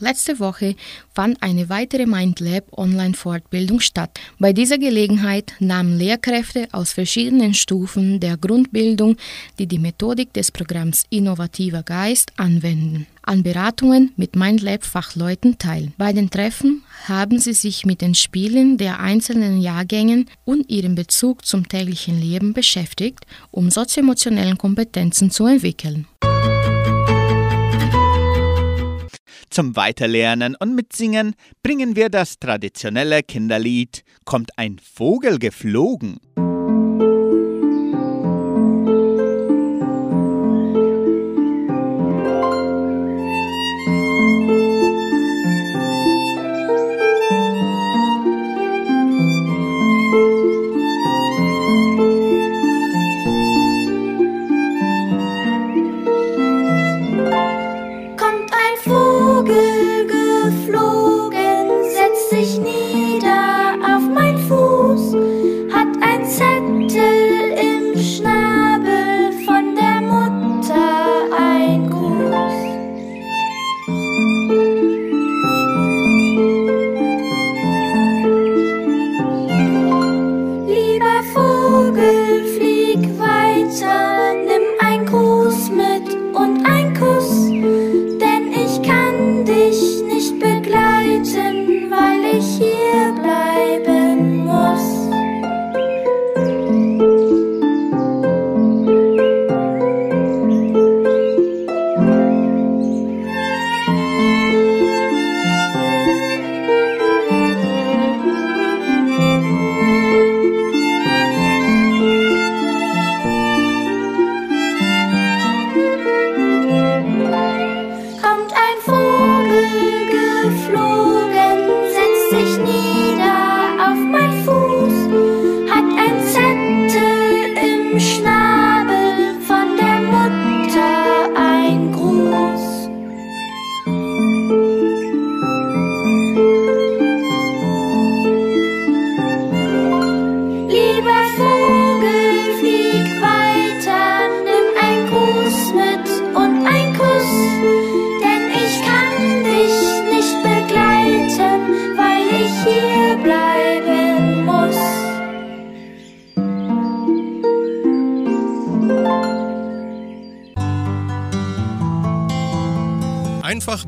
Letzte 0.00 0.40
Woche 0.40 0.74
fand 1.12 1.42
eine 1.42 1.68
weitere 1.68 2.06
MindLab 2.06 2.64
Online-Fortbildung 2.76 3.80
statt. 3.80 4.18
Bei 4.38 4.52
dieser 4.52 4.78
Gelegenheit 4.78 5.52
nahmen 5.60 5.96
Lehrkräfte 5.96 6.68
aus 6.72 6.92
verschiedenen 6.92 7.54
Stufen 7.54 8.20
der 8.20 8.36
Grundbildung, 8.36 9.16
die 9.58 9.66
die 9.66 9.78
Methodik 9.78 10.32
des 10.32 10.50
Programms 10.50 11.04
Innovativer 11.10 11.82
Geist 11.82 12.32
anwenden, 12.36 13.06
an 13.22 13.42
Beratungen 13.42 14.12
mit 14.16 14.36
MindLab-Fachleuten 14.36 15.58
teil. 15.58 15.92
Bei 15.96 16.12
den 16.12 16.30
Treffen 16.30 16.82
haben 17.06 17.38
sie 17.38 17.54
sich 17.54 17.86
mit 17.86 18.00
den 18.00 18.14
Spielen 18.14 18.76
der 18.76 19.00
einzelnen 19.00 19.60
Jahrgängen 19.60 20.26
und 20.44 20.68
ihrem 20.70 20.94
Bezug 20.94 21.46
zum 21.46 21.68
täglichen 21.68 22.20
Leben 22.20 22.52
beschäftigt, 22.52 23.26
um 23.50 23.70
sozioemotionellen 23.70 24.58
Kompetenzen 24.58 25.30
zu 25.30 25.46
entwickeln. 25.46 26.06
Zum 29.54 29.76
Weiterlernen 29.76 30.56
und 30.58 30.74
Mitsingen 30.74 31.36
bringen 31.62 31.94
wir 31.94 32.08
das 32.08 32.40
traditionelle 32.40 33.22
Kinderlied 33.22 34.02
Kommt 34.24 34.50
ein 34.58 34.80
Vogel 34.80 35.38
geflogen. 35.38 36.18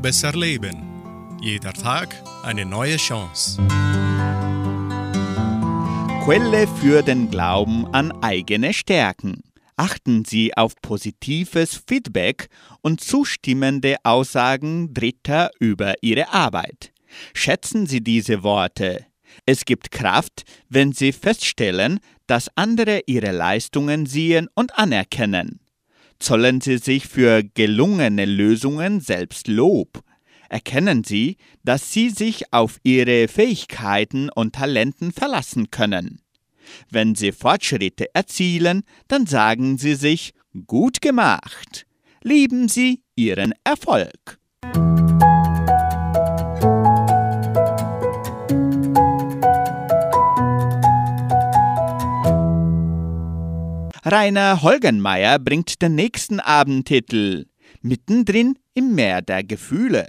Besser 0.07 0.31
leben. 0.31 1.37
Jeder 1.41 1.73
Tag 1.73 2.15
eine 2.41 2.65
neue 2.65 2.95
Chance. 2.95 3.57
Quelle 6.23 6.65
für 6.79 7.01
den 7.01 7.29
Glauben 7.29 7.85
an 7.93 8.13
eigene 8.23 8.73
Stärken. 8.73 9.43
Achten 9.75 10.23
Sie 10.23 10.55
auf 10.55 10.75
positives 10.81 11.83
Feedback 11.85 12.47
und 12.81 13.01
zustimmende 13.01 13.97
Aussagen 14.03 14.93
Dritter 14.93 15.51
über 15.59 15.95
Ihre 15.99 16.31
Arbeit. 16.31 16.93
Schätzen 17.33 17.85
Sie 17.85 17.99
diese 17.99 18.43
Worte. 18.43 19.07
Es 19.45 19.65
gibt 19.65 19.91
Kraft, 19.91 20.43
wenn 20.69 20.93
Sie 20.93 21.11
feststellen, 21.11 21.99
dass 22.27 22.49
andere 22.55 23.01
Ihre 23.07 23.33
Leistungen 23.33 24.05
sehen 24.05 24.47
und 24.55 24.79
anerkennen. 24.79 25.59
Zollen 26.19 26.61
Sie 26.61 26.77
sich 26.77 27.07
für 27.07 27.43
gelungene 27.43 28.25
Lösungen 28.25 29.01
selbst 29.01 29.47
Lob. 29.47 30.03
Erkennen 30.49 31.03
Sie, 31.03 31.37
dass 31.63 31.91
Sie 31.91 32.09
sich 32.09 32.53
auf 32.53 32.79
Ihre 32.83 33.27
Fähigkeiten 33.27 34.29
und 34.29 34.55
Talenten 34.55 35.11
verlassen 35.11 35.69
können. 35.71 36.21
Wenn 36.89 37.15
Sie 37.15 37.31
Fortschritte 37.31 38.13
erzielen, 38.13 38.83
dann 39.07 39.25
sagen 39.25 39.77
Sie 39.77 39.95
sich 39.95 40.33
gut 40.65 41.01
gemacht. 41.01 41.85
Lieben 42.23 42.67
Sie 42.67 43.03
Ihren 43.15 43.53
Erfolg. 43.63 44.39
Rainer 54.09 54.61
Holgenmeier 54.61 55.37
bringt 55.37 55.81
den 55.81 55.95
nächsten 55.95 56.39
Abendtitel 56.39 57.47
Mittendrin 57.81 58.57
im 58.73 58.95
Meer 58.95 59.21
der 59.21 59.43
Gefühle. 59.43 60.07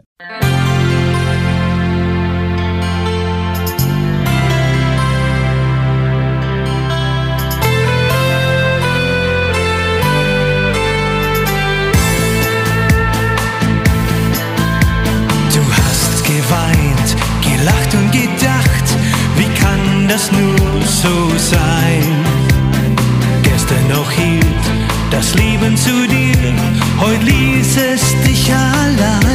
Du 15.52 15.62
hast 15.72 16.24
geweint, 16.24 17.16
gelacht 17.42 17.94
und 17.94 18.12
gedacht, 18.12 18.96
wie 19.37 19.52
kann 19.61 20.06
das 20.06 20.30
nur 20.30 20.82
so 20.82 21.37
sein? 21.37 22.38
Noch 23.88 24.11
hielt 24.11 24.44
das 25.11 25.35
Leben 25.35 25.77
zu 25.77 26.07
dir, 26.07 26.55
heute 27.01 27.24
ließ 27.24 27.77
es 27.77 28.22
dich 28.22 28.53
allein. 28.53 29.27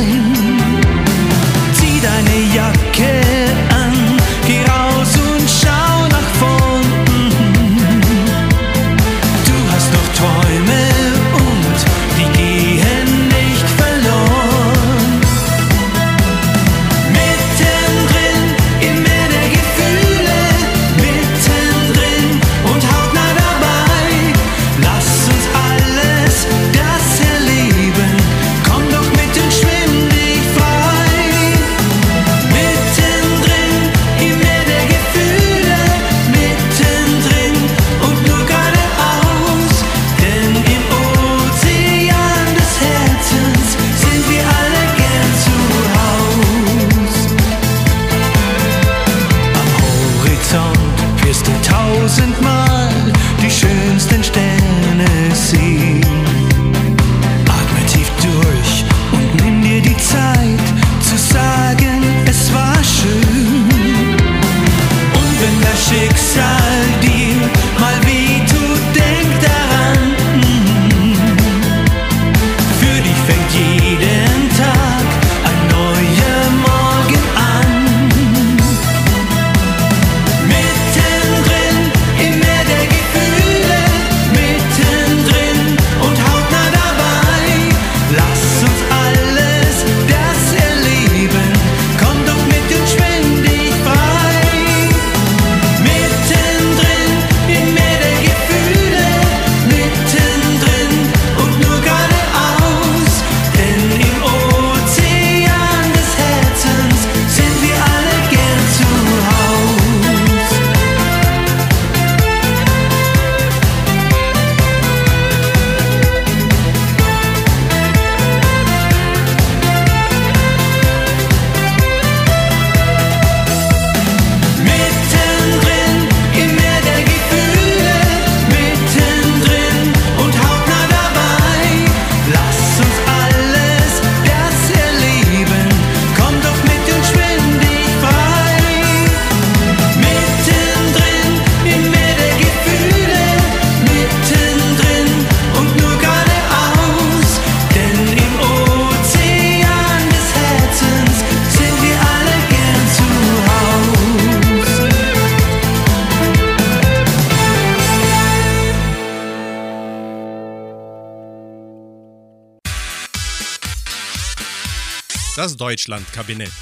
Das 165.44 165.58
Deutschlandkabinett. 165.58 166.54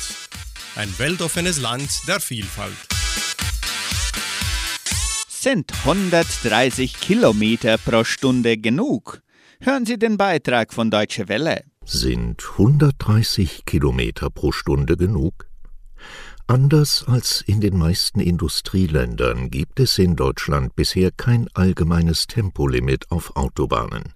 Ein 0.76 0.90
weltoffenes 0.98 1.62
Land 1.62 2.02
der 2.08 2.20
Vielfalt. 2.20 2.74
Sind 5.30 5.72
130 5.86 7.00
Kilometer 7.00 7.78
pro 7.78 8.04
Stunde 8.04 8.58
genug? 8.58 9.22
Hören 9.60 9.86
Sie 9.86 10.00
den 10.00 10.18
Beitrag 10.18 10.74
von 10.74 10.90
Deutsche 10.90 11.30
Welle. 11.30 11.64
Sind 11.86 12.44
130 12.54 13.66
Kilometer 13.68 14.32
pro 14.32 14.52
Stunde 14.52 14.98
genug? 14.98 15.46
Anders 16.48 17.06
als 17.08 17.44
in 17.46 17.62
den 17.62 17.78
meisten 17.78 18.20
Industrieländern 18.20 19.52
gibt 19.52 19.80
es 19.80 20.00
in 20.00 20.16
Deutschland 20.16 20.76
bisher 20.76 21.12
kein 21.12 21.48
allgemeines 21.54 22.26
Tempolimit 22.26 23.12
auf 23.12 23.36
Autobahnen. 23.36 24.14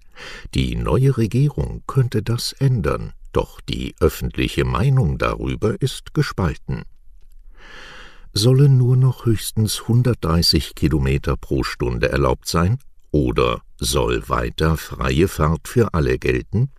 Die 0.56 0.74
neue 0.74 1.16
Regierung 1.16 1.84
könnte 1.86 2.24
das 2.24 2.52
ändern, 2.52 3.12
doch 3.36 3.60
die 3.60 3.94
öffentliche 4.00 4.64
Meinung 4.64 5.18
darüber 5.18 5.80
ist 5.82 6.14
gespalten. 6.14 6.84
Sollen 8.32 8.78
nur 8.78 8.96
noch 8.96 9.26
höchstens 9.26 9.82
130 9.82 10.74
Kilometer 10.74 11.36
pro 11.36 11.62
Stunde 11.62 12.08
erlaubt 12.08 12.48
sein 12.48 12.78
oder 13.10 13.60
soll 13.78 14.26
weiter 14.28 14.78
freie 14.78 15.28
Fahrt 15.28 15.68
für 15.68 15.92
alle 15.92 16.18
gelten? 16.18 16.70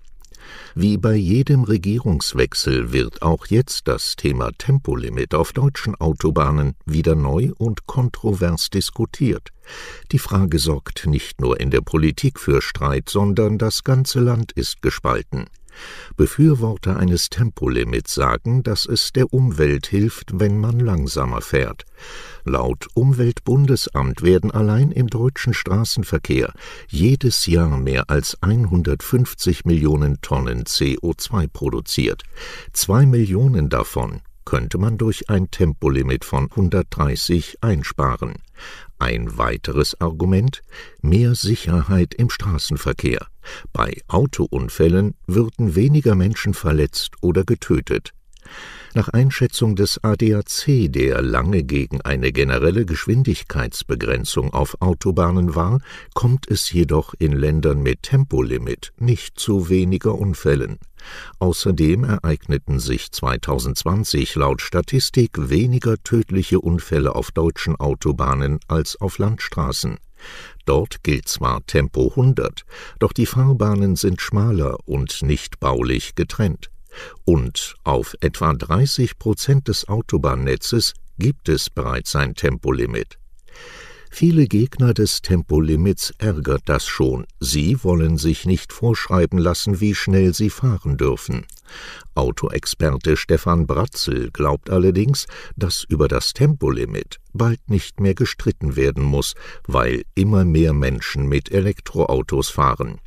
Wie 0.74 0.98
bei 0.98 1.14
jedem 1.14 1.64
Regierungswechsel 1.64 2.92
wird 2.92 3.22
auch 3.22 3.48
jetzt 3.48 3.88
das 3.88 4.16
Thema 4.16 4.52
Tempolimit 4.58 5.36
auf 5.36 5.54
deutschen 5.54 5.94
Autobahnen 5.96 6.76
wieder 6.86 7.14
neu 7.14 7.52
und 7.58 7.86
kontrovers 7.86 8.72
diskutiert. 8.72 9.50
Die 10.12 10.20
Frage 10.20 10.58
sorgt 10.58 11.06
nicht 11.06 11.40
nur 11.40 11.60
in 11.60 11.70
der 11.70 11.82
Politik 11.82 12.40
für 12.40 12.62
Streit, 12.62 13.10
sondern 13.10 13.60
das 13.60 13.84
ganze 13.84 14.22
Land 14.22 14.54
ist 14.54 14.82
gespalten. 14.82 15.46
Befürworter 16.16 16.98
eines 16.98 17.30
Tempolimits 17.30 18.14
sagen, 18.14 18.64
dass 18.64 18.86
es 18.86 19.12
der 19.14 19.34
Umwelt 19.34 19.88
hilft, 19.88 20.40
wenn 20.40 20.60
man 20.60 20.80
langsamer 20.80 21.42
fährt. 21.42 21.86
Laut 22.46 22.88
Umweltbundesamt 22.94 24.22
werden 24.22 24.52
allein 24.52 24.92
im 24.92 25.08
deutschen 25.08 25.54
Straßenverkehr 25.54 26.54
jedes 26.88 27.46
Jahr 27.46 27.78
mehr 27.78 28.10
als 28.10 28.42
150 28.42 29.66
Millionen 29.66 30.22
Tonnen 30.22 30.64
CO2 30.64 31.48
produziert. 31.48 32.24
Zwei 32.74 33.06
Millionen 33.06 33.70
davon 33.70 34.22
könnte 34.48 34.78
man 34.78 34.98
durch 34.98 35.30
ein 35.30 35.52
Tempolimit 35.52 36.24
von 36.24 36.46
130 36.50 37.58
einsparen. 37.60 38.36
Ein 39.00 39.38
weiteres 39.38 40.00
Argument 40.02 40.62
mehr 41.02 41.36
Sicherheit 41.36 42.16
im 42.16 42.30
Straßenverkehr. 42.30 43.28
Bei 43.72 44.02
Autounfällen 44.08 45.16
würden 45.28 45.76
weniger 45.76 46.16
Menschen 46.16 46.54
verletzt 46.54 47.12
oder 47.22 47.44
getötet. 47.44 48.14
Nach 48.94 49.10
Einschätzung 49.10 49.76
des 49.76 50.04
ADAC, 50.04 50.92
der 50.92 51.22
lange 51.22 51.64
gegen 51.64 52.02
eine 52.02 52.32
generelle 52.32 52.86
Geschwindigkeitsbegrenzung 52.86 54.54
auf 54.54 54.82
Autobahnen 54.82 55.56
war, 55.56 55.82
kommt 56.14 56.50
es 56.50 56.72
jedoch 56.72 57.14
in 57.20 57.34
Ländern 57.34 57.84
mit 57.84 58.04
Tempolimit 58.04 58.94
nicht 58.98 59.40
zu 59.40 59.70
weniger 59.70 60.16
Unfällen. 60.16 60.80
Außerdem 61.40 62.06
ereigneten 62.06 62.80
sich 62.80 63.12
2020 63.12 64.36
laut 64.36 64.62
Statistik 64.62 65.32
weniger 65.36 65.98
tödliche 66.04 66.60
Unfälle 66.60 67.16
auf 67.16 67.32
deutschen 67.32 67.76
Autobahnen 67.76 68.60
als 68.68 69.00
auf 69.00 69.18
Landstraßen. 69.20 69.98
Dort 70.66 71.04
gilt 71.04 71.28
zwar 71.28 71.66
Tempo 71.66 72.10
100, 72.10 72.66
doch 73.00 73.14
die 73.14 73.26
Fahrbahnen 73.26 73.96
sind 73.96 74.22
schmaler 74.22 74.78
und 74.86 75.22
nicht 75.22 75.60
baulich 75.60 76.16
getrennt. 76.16 76.72
Und 77.26 77.76
auf 77.84 78.16
etwa 78.22 78.54
30 78.54 79.18
Prozent 79.18 79.68
des 79.68 79.88
Autobahnnetzes 79.88 80.94
gibt 81.18 81.50
es 81.50 81.70
bereits 81.70 82.16
ein 82.16 82.36
Tempolimit. 82.36 83.18
Viele 84.10 84.48
Gegner 84.48 84.94
des 84.94 85.22
Tempolimits 85.22 86.14
ärgert 86.18 86.64
das 86.66 86.88
schon. 86.88 87.28
Sie 87.40 87.84
wollen 87.84 88.18
sich 88.18 88.46
nicht 88.46 88.74
vorschreiben 88.74 89.38
lassen, 89.38 89.80
wie 89.80 89.94
schnell 89.94 90.34
sie 90.34 90.50
fahren 90.50 90.98
dürfen. 90.98 91.46
Autoexperte 92.16 93.18
Stefan 93.18 93.68
Bratzel 93.68 94.32
glaubt 94.32 94.70
allerdings, 94.70 95.28
dass 95.56 95.84
über 95.84 96.08
das 96.08 96.34
Tempolimit 96.34 97.20
bald 97.34 97.70
nicht 97.70 98.00
mehr 98.00 98.16
gestritten 98.16 98.76
werden 98.76 99.04
muss, 99.04 99.36
weil 99.68 100.04
immer 100.16 100.46
mehr 100.46 100.74
Menschen 100.74 101.28
mit 101.28 101.52
Elektroautos 101.52 102.50
fahren. 102.50 103.00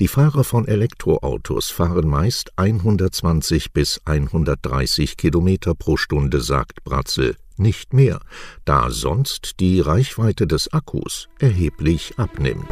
Die 0.00 0.08
Fahrer 0.08 0.44
von 0.44 0.66
Elektroautos 0.66 1.70
fahren 1.70 2.08
meist 2.08 2.52
120 2.56 3.72
bis 3.72 4.00
130 4.04 5.16
Kilometer 5.16 5.74
pro 5.74 5.96
Stunde, 5.96 6.40
sagt 6.40 6.84
Bratzel, 6.84 7.36
nicht 7.56 7.94
mehr, 7.94 8.20
da 8.64 8.90
sonst 8.90 9.60
die 9.60 9.80
Reichweite 9.80 10.46
des 10.46 10.72
Akkus 10.72 11.28
erheblich 11.38 12.14
abnimmt. 12.18 12.68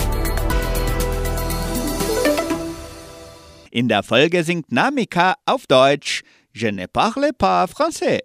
In 3.70 3.88
der 3.88 4.02
Folge 4.02 4.44
singt 4.44 4.70
Namika 4.70 5.34
auf 5.46 5.66
Deutsch 5.66 6.22
Je 6.56 6.70
ne 6.70 6.86
parle 6.86 7.32
pas 7.32 7.66
français. 7.66 8.20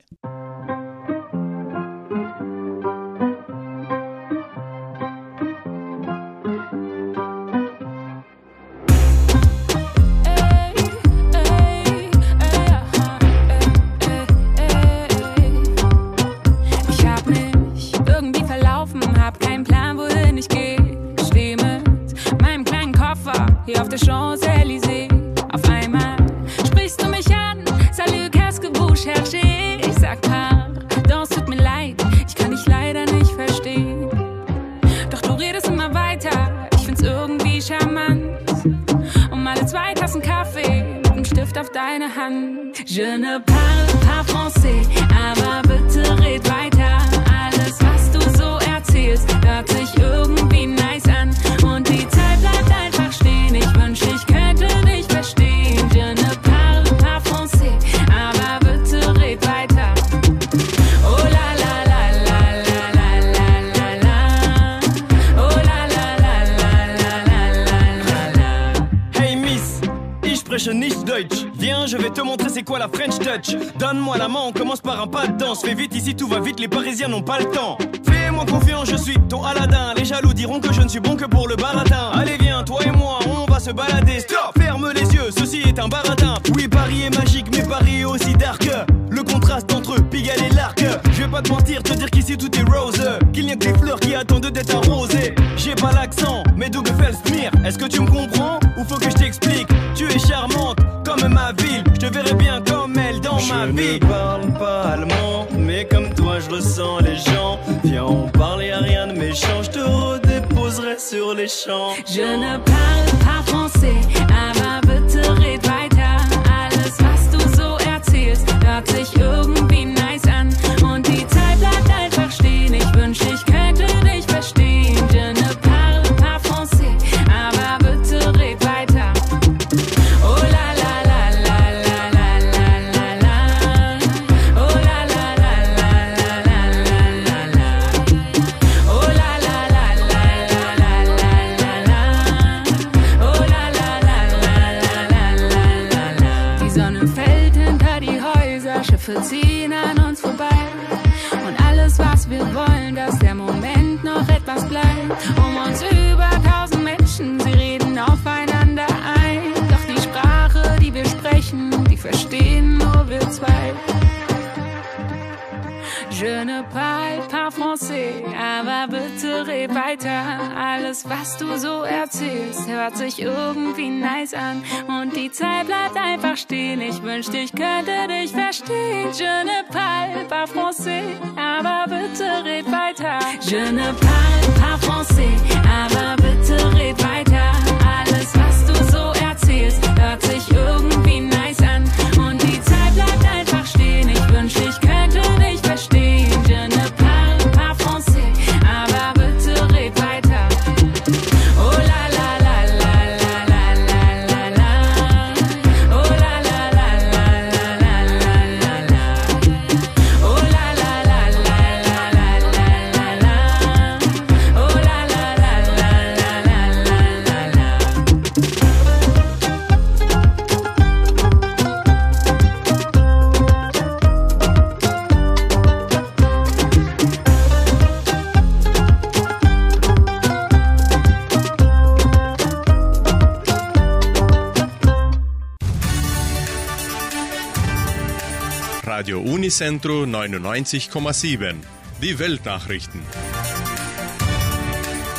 Radio 239.00 239.22
Unicentro 239.22 240.04
99,7. 240.04 241.56
Die 242.02 242.20
Weltnachrichten. 242.20 243.00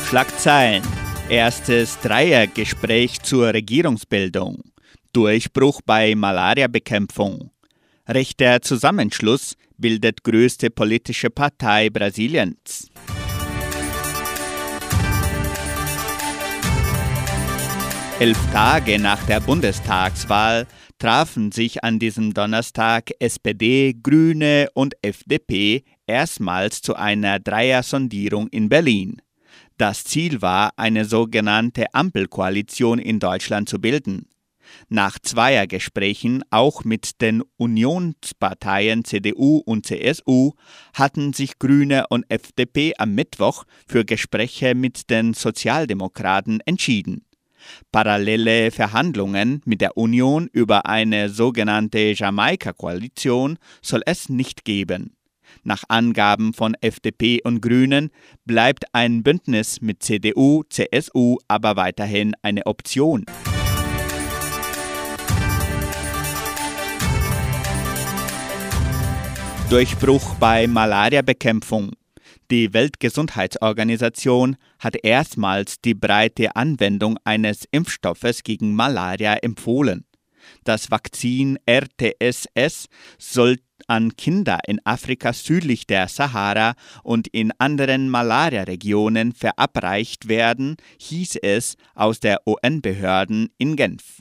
Schlagzeilen. 0.06 0.82
Erstes 1.30 1.98
Dreiergespräch 2.00 3.22
zur 3.22 3.54
Regierungsbildung. 3.54 4.64
Durchbruch 5.14 5.80
bei 5.86 6.14
Malariabekämpfung. 6.14 7.52
Rechter 8.06 8.60
Zusammenschluss 8.60 9.54
bildet 9.78 10.24
größte 10.24 10.68
politische 10.68 11.30
Partei 11.30 11.88
Brasiliens. 11.88 12.90
Elf 18.18 18.38
Tage 18.52 18.98
nach 18.98 19.24
der 19.24 19.40
Bundestagswahl 19.40 20.66
trafen 21.00 21.50
sich 21.50 21.82
an 21.82 21.98
diesem 21.98 22.34
Donnerstag 22.34 23.10
SPD, 23.18 23.96
Grüne 24.00 24.68
und 24.74 24.94
FDP 25.02 25.82
erstmals 26.06 26.82
zu 26.82 26.94
einer 26.94 27.40
Dreiersondierung 27.40 28.48
in 28.48 28.68
Berlin. 28.68 29.20
Das 29.78 30.04
Ziel 30.04 30.42
war, 30.42 30.72
eine 30.76 31.06
sogenannte 31.06 31.94
Ampelkoalition 31.94 32.98
in 32.98 33.18
Deutschland 33.18 33.68
zu 33.68 33.80
bilden. 33.80 34.28
Nach 34.90 35.18
Zweiergesprächen 35.18 36.44
auch 36.50 36.84
mit 36.84 37.22
den 37.22 37.42
Unionsparteien 37.56 39.04
CDU 39.04 39.62
und 39.64 39.86
CSU 39.86 40.52
hatten 40.92 41.32
sich 41.32 41.58
Grüne 41.58 42.04
und 42.10 42.26
FDP 42.28 42.92
am 42.98 43.14
Mittwoch 43.14 43.64
für 43.88 44.04
Gespräche 44.04 44.74
mit 44.74 45.08
den 45.08 45.32
Sozialdemokraten 45.32 46.60
entschieden. 46.66 47.24
Parallele 47.92 48.70
Verhandlungen 48.70 49.62
mit 49.64 49.80
der 49.80 49.96
Union 49.96 50.48
über 50.52 50.86
eine 50.86 51.28
sogenannte 51.28 52.12
Jamaika-Koalition 52.14 53.58
soll 53.82 54.02
es 54.06 54.28
nicht 54.28 54.64
geben. 54.64 55.16
Nach 55.62 55.82
Angaben 55.88 56.54
von 56.54 56.74
FDP 56.80 57.40
und 57.42 57.60
Grünen 57.60 58.10
bleibt 58.44 58.84
ein 58.92 59.22
Bündnis 59.22 59.80
mit 59.80 60.02
CDU, 60.02 60.62
CSU 60.68 61.38
aber 61.48 61.76
weiterhin 61.76 62.34
eine 62.42 62.66
Option. 62.66 63.24
Durchbruch 69.70 70.34
bei 70.34 70.66
Malariabekämpfung. 70.66 71.92
Die 72.50 72.72
Weltgesundheitsorganisation 72.72 74.56
hat 74.80 74.96
erstmals 75.04 75.80
die 75.80 75.94
breite 75.94 76.56
Anwendung 76.56 77.16
eines 77.22 77.64
Impfstoffes 77.70 78.42
gegen 78.42 78.74
Malaria 78.74 79.34
empfohlen. 79.34 80.04
Das 80.64 80.90
Vakzin 80.90 81.60
RTSS 81.64 82.88
soll 83.18 83.58
an 83.86 84.16
Kinder 84.16 84.58
in 84.66 84.84
Afrika 84.84 85.32
südlich 85.32 85.86
der 85.86 86.08
Sahara 86.08 86.74
und 87.04 87.28
in 87.28 87.52
anderen 87.58 88.10
Malariaregionen 88.10 89.32
verabreicht 89.32 90.26
werden, 90.26 90.76
hieß 90.98 91.36
es 91.42 91.76
aus 91.94 92.18
der 92.18 92.48
UN-Behörden 92.48 93.50
in 93.58 93.76
Genf. 93.76 94.18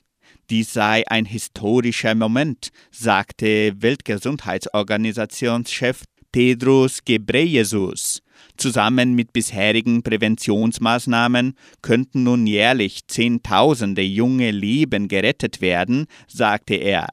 Dies 0.50 0.74
sei 0.74 1.08
ein 1.08 1.26
historischer 1.26 2.16
Moment, 2.16 2.70
sagte 2.92 3.74
Weltgesundheitsorganisationschef 3.82 6.04
Tedros 6.32 7.04
Ghebreyesus. 7.06 8.22
Zusammen 8.58 9.14
mit 9.14 9.34
bisherigen 9.34 10.04
Präventionsmaßnahmen 10.04 11.54
könnten 11.82 12.24
nun 12.24 12.46
jährlich 12.46 13.08
Zehntausende 13.08 14.02
junge 14.02 14.52
Leben 14.52 15.08
gerettet 15.08 15.62
werden, 15.62 16.06
sagte 16.28 16.76
er. 16.76 17.08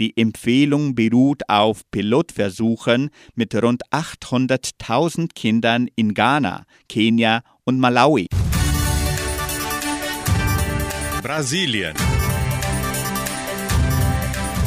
Die 0.00 0.16
Empfehlung 0.16 0.94
beruht 0.94 1.42
auf 1.48 1.82
Pilotversuchen 1.90 3.10
mit 3.34 3.54
rund 3.54 3.82
800.000 3.90 5.28
Kindern 5.34 5.88
in 5.94 6.14
Ghana, 6.14 6.64
Kenia 6.88 7.42
und 7.64 7.78
Malawi. 7.78 8.26
Brasilien. 11.22 11.94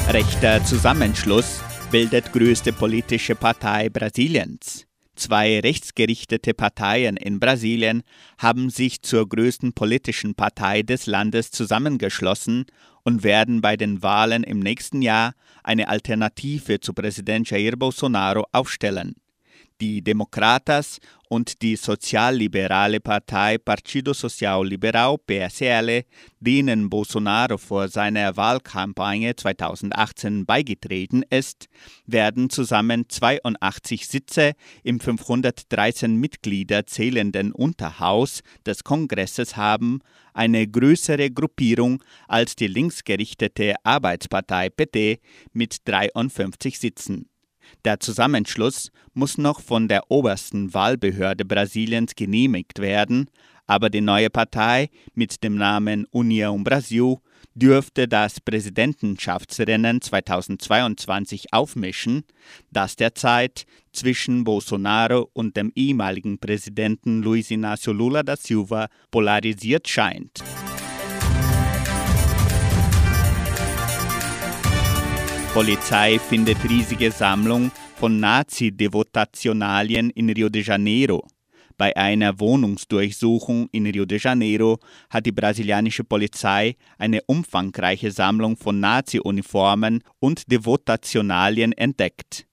Rechter 0.09 0.63
Zusammenschluss 0.63 1.61
bildet 1.91 2.33
größte 2.33 2.73
politische 2.73 3.35
Partei 3.35 3.89
Brasiliens. 3.89 4.85
Zwei 5.15 5.59
rechtsgerichtete 5.61 6.53
Parteien 6.53 7.15
in 7.15 7.39
Brasilien 7.39 8.03
haben 8.37 8.69
sich 8.69 9.01
zur 9.01 9.27
größten 9.27 9.71
politischen 9.73 10.35
Partei 10.35 10.81
des 10.83 11.05
Landes 11.05 11.49
zusammengeschlossen 11.51 12.65
und 13.03 13.23
werden 13.23 13.61
bei 13.61 13.77
den 13.77 14.03
Wahlen 14.03 14.43
im 14.43 14.59
nächsten 14.59 15.01
Jahr 15.01 15.33
eine 15.63 15.87
Alternative 15.87 16.81
zu 16.81 16.93
Präsident 16.93 17.49
Jair 17.49 17.77
Bolsonaro 17.77 18.45
aufstellen. 18.51 19.15
Die 19.79 20.01
Democratas 20.01 20.99
und 21.29 21.61
die 21.61 21.75
sozialliberale 21.75 22.99
Partei 22.99 23.57
Partido 23.57 24.13
Social 24.13 24.65
Liberal 24.65 25.17
PSL, 25.17 26.03
denen 26.39 26.89
Bolsonaro 26.89 27.57
vor 27.57 27.87
seiner 27.87 28.35
Wahlkampagne 28.37 29.35
2018 29.35 30.45
beigetreten 30.45 31.23
ist, 31.29 31.67
werden 32.05 32.49
zusammen 32.49 33.05
82 33.07 34.07
Sitze 34.07 34.53
im 34.83 34.99
513 34.99 36.15
Mitglieder 36.15 36.87
zählenden 36.87 37.51
Unterhaus 37.51 38.41
des 38.65 38.83
Kongresses 38.83 39.57
haben, 39.57 39.99
eine 40.33 40.67
größere 40.67 41.29
Gruppierung 41.29 42.03
als 42.27 42.55
die 42.55 42.67
linksgerichtete 42.67 43.75
Arbeitspartei 43.83 44.69
PT 44.69 45.21
mit 45.53 45.87
53 45.87 46.79
Sitzen. 46.79 47.29
Der 47.85 47.99
Zusammenschluss 47.99 48.91
muss 49.13 49.37
noch 49.37 49.61
von 49.61 49.87
der 49.87 50.09
obersten 50.09 50.73
Wahlbehörde 50.73 51.45
Brasiliens 51.45 52.15
genehmigt 52.15 52.79
werden, 52.79 53.29
aber 53.65 53.89
die 53.89 54.01
neue 54.01 54.29
Partei 54.29 54.89
mit 55.13 55.43
dem 55.43 55.55
Namen 55.55 56.07
União 56.07 56.63
Brasil 56.63 57.17
dürfte 57.57 58.07
das 58.07 58.39
Präsidentschaftsrennen 58.39 60.01
2022 60.01 61.53
aufmischen, 61.53 62.23
das 62.71 62.95
derzeit 62.95 63.65
zwischen 63.91 64.43
Bolsonaro 64.43 65.29
und 65.33 65.57
dem 65.57 65.71
ehemaligen 65.75 66.37
Präsidenten 66.37 67.23
Luiz 67.23 67.49
Inácio 67.49 67.93
Lula 67.93 68.21
da 68.23 68.37
Silva 68.37 68.87
polarisiert 69.09 69.87
scheint. 69.87 70.43
Polizei 75.57 76.19
findet 76.19 76.63
riesige 76.69 77.09
Sammlung 77.09 77.71
von 77.95 78.19
Nazi-Devotationalien 78.19 80.11
in 80.11 80.29
Rio 80.29 80.49
de 80.49 80.61
Janeiro. 80.61 81.25
Bei 81.77 81.97
einer 81.97 82.39
Wohnungsdurchsuchung 82.39 83.67
in 83.71 83.87
Rio 83.87 84.05
de 84.05 84.19
Janeiro 84.19 84.77
hat 85.09 85.25
die 85.25 85.31
brasilianische 85.31 86.03
Polizei 86.03 86.75
eine 86.99 87.21
umfangreiche 87.25 88.11
Sammlung 88.11 88.55
von 88.55 88.79
Nazi-Uniformen 88.79 90.03
und 90.19 90.51
Devotationalien 90.51 91.71
entdeckt. 91.71 92.46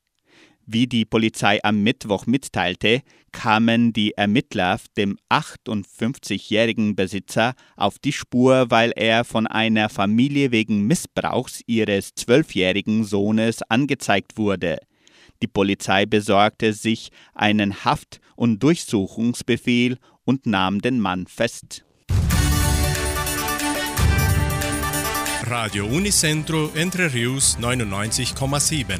Wie 0.67 0.87
die 0.87 1.05
Polizei 1.05 1.59
am 1.63 1.83
Mittwoch 1.83 2.27
mitteilte, 2.27 3.03
kamen 3.33 3.93
die 3.93 4.13
Ermittler 4.13 4.81
dem 4.97 5.19
58-jährigen 5.29 6.97
Besitzer 6.97 7.55
auf 7.77 7.99
die 7.99 8.13
Spur, 8.13 8.71
weil 8.71 8.93
er 8.97 9.25
von 9.25 9.47
einer 9.47 9.91
Familie 9.91 10.53
wegen 10.53 10.87
Missbrauchs 10.87 11.61
ihres 11.67 12.15
zwölfjährigen 12.15 13.05
Sohnes 13.05 13.61
angezeigt 13.69 14.39
wurde. 14.39 14.79
Die 15.43 15.49
Polizei 15.49 16.07
besorgte 16.07 16.73
sich 16.73 17.11
einen 17.35 17.85
Haft- 17.85 18.21
und 18.35 18.63
Durchsuchungsbefehl 18.63 19.99
und 20.25 20.47
nahm 20.47 20.81
den 20.81 20.99
Mann 20.99 21.27
fest. 21.27 21.85
Radio 25.43 25.85
Unicentro 25.85 26.71
Entre 26.75 27.13
Rius 27.13 27.59
99,7. 27.61 28.99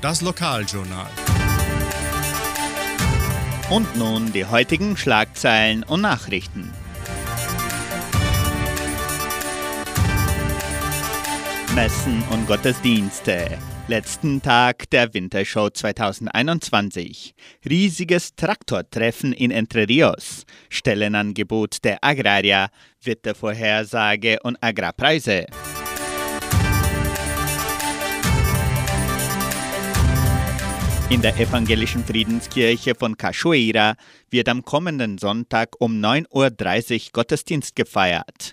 Das 0.00 0.20
Lokaljournal. 0.20 1.10
Und 3.68 3.96
nun 3.96 4.32
die 4.32 4.44
heutigen 4.44 4.96
Schlagzeilen 4.96 5.82
und 5.82 6.02
Nachrichten. 6.02 6.72
Messen 11.74 12.22
und 12.30 12.46
Gottesdienste. 12.46 13.58
Letzten 13.88 14.40
Tag 14.40 14.88
der 14.90 15.12
Wintershow 15.14 15.68
2021. 15.68 17.34
Riesiges 17.68 18.36
Traktortreffen 18.36 19.32
in 19.32 19.50
Entre 19.50 19.88
Rios. 19.88 20.44
Stellenangebot 20.68 21.82
der 21.82 21.98
Agraria, 22.04 22.68
Wettervorhersage 23.02 24.38
und 24.44 24.62
Agrarpreise. 24.62 25.46
In 31.10 31.22
der 31.22 31.38
evangelischen 31.38 32.04
Friedenskirche 32.04 32.94
von 32.94 33.16
Cachoeira 33.16 33.94
wird 34.28 34.46
am 34.46 34.62
kommenden 34.62 35.16
Sonntag 35.16 35.70
um 35.78 36.04
9.30 36.04 37.06
Uhr 37.06 37.12
Gottesdienst 37.14 37.74
gefeiert. 37.74 38.52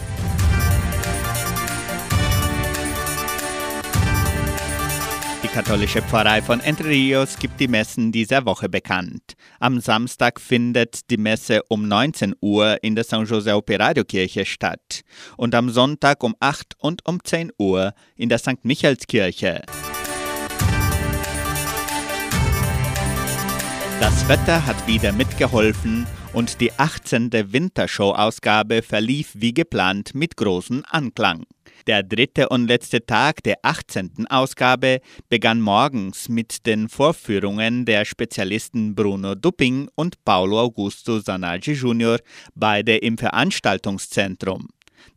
Die 5.44 5.50
katholische 5.50 6.02
Pfarrei 6.02 6.42
von 6.42 6.62
Entre 6.62 6.88
Rios 6.88 7.38
gibt 7.38 7.60
die 7.60 7.68
Messen 7.68 8.14
dieser 8.14 8.46
Woche 8.46 8.70
bekannt. 8.70 9.34
Am 9.60 9.82
Samstag 9.82 10.40
findet 10.40 11.10
die 11.10 11.18
Messe 11.18 11.62
um 11.68 11.90
19 11.90 12.36
Uhr 12.40 12.82
in 12.82 12.96
der 12.96 13.04
San 13.04 13.26
José 13.26 13.54
Operario 13.54 14.06
Kirche 14.06 14.46
statt 14.46 15.02
und 15.36 15.54
am 15.56 15.70
Sonntag 15.70 16.24
um 16.24 16.36
8 16.40 16.76
und 16.80 17.06
um 17.06 17.22
10 17.22 17.52
Uhr 17.60 17.94
in 18.16 18.30
der 18.30 18.38
St. 18.38 18.64
Michaelskirche. 18.64 19.64
Das 24.02 24.28
Wetter 24.28 24.66
hat 24.66 24.88
wieder 24.88 25.14
mitgeholfen 25.14 26.06
und 26.34 26.60
die 26.60 26.74
18. 26.74 27.32
Wintershow-Ausgabe 27.32 28.82
verlief 28.82 29.32
wie 29.36 29.54
geplant 29.54 30.14
mit 30.14 30.36
großem 30.36 30.84
Anklang. 30.90 31.46
Der 31.88 32.04
dritte 32.04 32.50
und 32.50 32.68
letzte 32.68 33.06
Tag 33.06 33.42
der 33.44 33.56
18. 33.62 34.28
Ausgabe 34.30 35.00
begann 35.30 35.62
morgens 35.62 36.28
mit 36.28 36.66
den 36.66 36.90
Vorführungen 36.90 37.86
der 37.86 38.04
Spezialisten 38.04 38.96
Bruno 38.96 39.34
Dupping 39.34 39.88
und 39.96 40.24
Paulo 40.26 40.60
Augusto 40.60 41.22
Zanardi 41.22 41.72
Jr., 41.72 42.20
beide 42.54 42.98
im 42.98 43.18
Veranstaltungszentrum. 43.18 44.68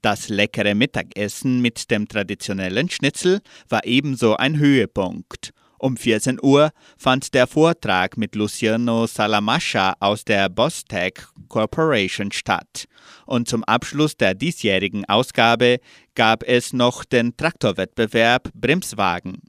Das 0.03 0.29
leckere 0.29 0.75
Mittagessen 0.75 1.61
mit 1.61 1.91
dem 1.91 2.07
traditionellen 2.07 2.89
Schnitzel 2.89 3.41
war 3.69 3.85
ebenso 3.85 4.37
ein 4.37 4.59
Höhepunkt. 4.59 5.53
Um 5.79 5.97
14 5.97 6.39
Uhr 6.43 6.71
fand 6.97 7.35
der 7.35 7.47
Vortrag 7.47 8.17
mit 8.17 8.35
Luciano 8.35 9.07
Salamascha 9.07 9.95
aus 10.01 10.25
der 10.25 10.49
Bostech 10.49 11.15
Corporation 11.49 12.33
statt. 12.33 12.87
Und 13.27 13.49
zum 13.49 13.63
Abschluss 13.65 14.17
der 14.17 14.35
diesjährigen 14.35 15.05
Ausgabe 15.05 15.79
gab 16.15 16.43
es 16.43 16.73
noch 16.73 17.05
den 17.05 17.37
Traktorwettbewerb 17.37 18.51
Bremswagen. 18.55 19.43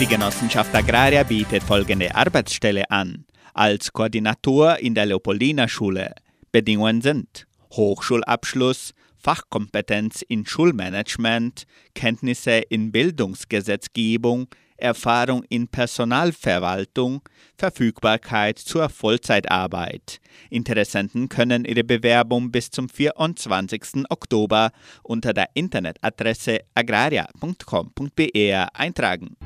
Die 0.00 0.06
Genossenschaft 0.06 0.72
Agraria 0.76 1.24
bietet 1.24 1.64
folgende 1.64 2.14
Arbeitsstelle 2.14 2.88
an. 2.88 3.24
Als 3.52 3.92
Koordinator 3.92 4.76
in 4.78 4.94
der 4.94 5.06
Leopoldina-Schule. 5.06 6.14
Bedingungen 6.52 7.02
sind 7.02 7.48
Hochschulabschluss, 7.72 8.94
Fachkompetenz 9.16 10.22
in 10.22 10.46
Schulmanagement, 10.46 11.64
Kenntnisse 11.94 12.58
in 12.70 12.92
Bildungsgesetzgebung, 12.92 14.46
Erfahrung 14.76 15.42
in 15.48 15.66
Personalverwaltung, 15.66 17.22
Verfügbarkeit 17.56 18.60
zur 18.60 18.88
Vollzeitarbeit. 18.90 20.20
Interessenten 20.48 21.28
können 21.28 21.64
ihre 21.64 21.82
Bewerbung 21.82 22.52
bis 22.52 22.70
zum 22.70 22.88
24. 22.88 24.04
Oktober 24.10 24.70
unter 25.02 25.34
der 25.34 25.48
Internetadresse 25.54 26.60
agraria.com.br 26.74 28.68
eintragen. 28.74 29.36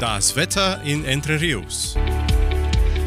Das 0.00 0.34
Wetter 0.34 0.80
in 0.82 1.04
Entre 1.04 1.38
Rios. 1.38 1.94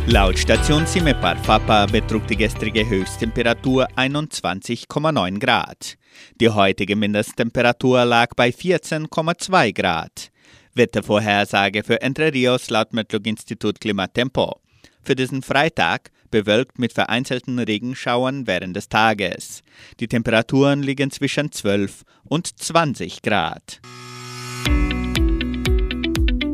Laut 0.05 0.37
Station 0.37 0.85
Cimepar 0.85 1.35
Fapa 1.37 1.87
betrug 1.87 2.27
die 2.27 2.35
gestrige 2.35 2.87
Höchsttemperatur 2.87 3.87
21,9 3.95 5.39
Grad. 5.39 5.97
Die 6.39 6.49
heutige 6.49 6.95
Mindesttemperatur 6.95 8.05
lag 8.05 8.35
bei 8.35 8.49
14,2 8.49 9.73
Grad. 9.73 10.29
Wettervorhersage 10.75 11.83
für 11.83 11.99
Entre 11.99 12.31
Rios 12.31 12.69
laut 12.69 12.93
Metlog-Institut 12.93 13.81
Klimatempo. 13.81 14.61
Für 15.01 15.15
diesen 15.15 15.41
Freitag 15.41 16.11
bewölkt 16.29 16.77
mit 16.77 16.93
vereinzelten 16.93 17.57
Regenschauern 17.57 18.45
während 18.45 18.75
des 18.75 18.87
Tages. 18.87 19.63
Die 19.99 20.07
Temperaturen 20.07 20.83
liegen 20.83 21.09
zwischen 21.09 21.51
12 21.51 22.03
und 22.25 22.59
20 22.59 23.23
Grad. 23.23 23.81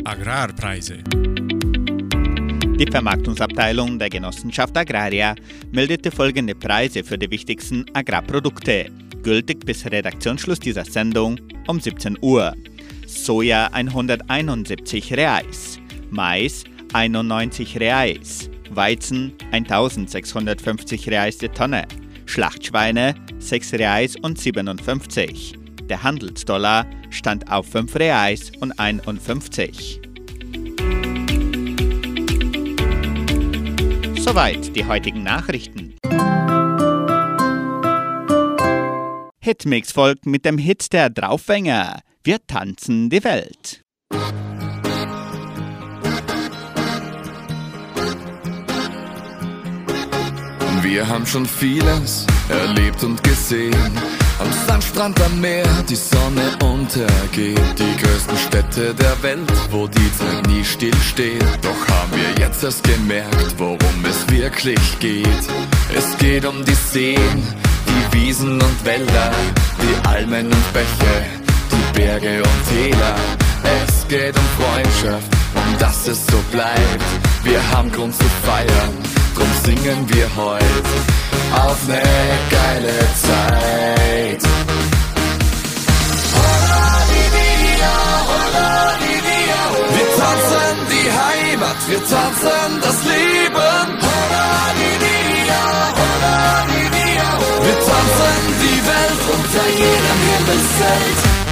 Agrarpreise. 0.09 1.03
Die 2.79 2.87
Vermarktungsabteilung 2.89 3.99
der 3.99 4.09
Genossenschaft 4.09 4.75
Agraria 4.75 5.35
meldete 5.71 6.09
folgende 6.09 6.55
Preise 6.55 7.03
für 7.03 7.19
die 7.19 7.29
wichtigsten 7.29 7.85
Agrarprodukte, 7.93 8.89
gültig 9.21 9.63
bis 9.67 9.85
Redaktionsschluss 9.85 10.59
dieser 10.59 10.83
Sendung 10.83 11.39
um 11.67 11.79
17 11.79 12.17
Uhr. 12.21 12.55
Soja 13.05 13.67
171 13.67 15.13
Reais, 15.13 15.77
Mais 16.09 16.63
91 16.93 17.79
Reais, 17.79 18.49
Weizen 18.71 19.33
1650 19.51 21.07
Reais 21.07 21.37
die 21.37 21.49
Tonne, 21.49 21.87
Schlachtschweine 22.25 23.13
6 23.37 23.73
Reais 23.73 24.15
und 24.15 24.39
57. 24.39 25.53
Der 25.89 26.03
Handelsdollar 26.03 26.85
stand 27.09 27.51
auf 27.51 27.67
5 27.67 27.95
Reais 27.95 28.51
und 28.59 28.79
51. 28.79 29.99
Soweit 34.17 34.75
die 34.75 34.85
heutigen 34.85 35.23
Nachrichten. 35.23 35.95
Hitmix 39.41 39.91
folgt 39.91 40.27
mit 40.27 40.45
dem 40.45 40.59
Hit 40.59 40.93
der 40.93 41.09
Draufgänger. 41.09 42.01
Wir 42.23 42.45
tanzen 42.45 43.09
die 43.09 43.23
Welt. 43.23 43.81
Wir 50.83 51.07
haben 51.07 51.25
schon 51.25 51.47
vieles 51.47 52.27
erlebt 52.49 53.03
und 53.03 53.23
gesehen. 53.23 54.18
Am 54.39 54.47
Sandstrand 54.67 55.21
am 55.21 55.41
Meer 55.41 55.67
die 55.89 55.95
Sonne 55.95 56.57
untergeht. 56.63 57.59
Die 57.77 58.01
größten 58.01 58.37
Städte 58.37 58.93
der 58.93 59.21
Welt, 59.21 59.51
wo 59.69 59.85
die 59.87 60.11
Zeit 60.17 60.47
nie 60.47 60.63
stillsteht. 60.63 61.43
Doch 61.61 61.93
haben 61.93 62.11
wir 62.13 62.45
jetzt 62.45 62.63
erst 62.63 62.83
gemerkt, 62.83 63.55
worum 63.57 64.05
es 64.09 64.29
wirklich 64.29 64.99
geht. 64.99 65.27
Es 65.93 66.17
geht 66.17 66.45
um 66.45 66.63
die 66.63 66.73
Seen, 66.73 67.43
die 67.85 68.17
Wiesen 68.17 68.53
und 68.53 68.85
Wälder, 68.85 69.31
die 69.81 70.07
Almen 70.07 70.45
und 70.45 70.73
Bäche, 70.73 71.25
die 71.71 71.99
Berge 71.99 72.41
und 72.41 72.69
Täler. 72.69 73.15
Es 73.85 74.07
geht 74.07 74.35
um 74.37 74.63
Freundschaft, 74.63 75.27
um 75.53 75.77
dass 75.79 76.07
es 76.07 76.25
so 76.27 76.37
bleibt. 76.51 77.03
Wir 77.43 77.59
haben 77.71 77.91
Grund 77.91 78.15
zu 78.15 78.25
feiern, 78.45 78.93
drum 79.39 79.53
singen 79.63 80.05
wir 80.09 80.27
heute 80.35 80.93
auf 81.65 81.87
ne 81.87 82.01
geile 82.51 82.99
Zeit. 83.25 84.43
Wir 89.95 90.07
tanzen 90.17 90.75
die 90.91 91.07
Heimat, 91.21 91.79
wir 91.87 92.01
tanzen 92.05 92.81
das 92.81 92.97
Leben. 93.05 93.87
Wir 97.65 97.77
tanzen 97.87 98.41
die 98.63 98.79
Welt 98.89 99.21
unter 99.35 99.67
jedem 99.69 100.19
Himmelszelt. 100.29 101.48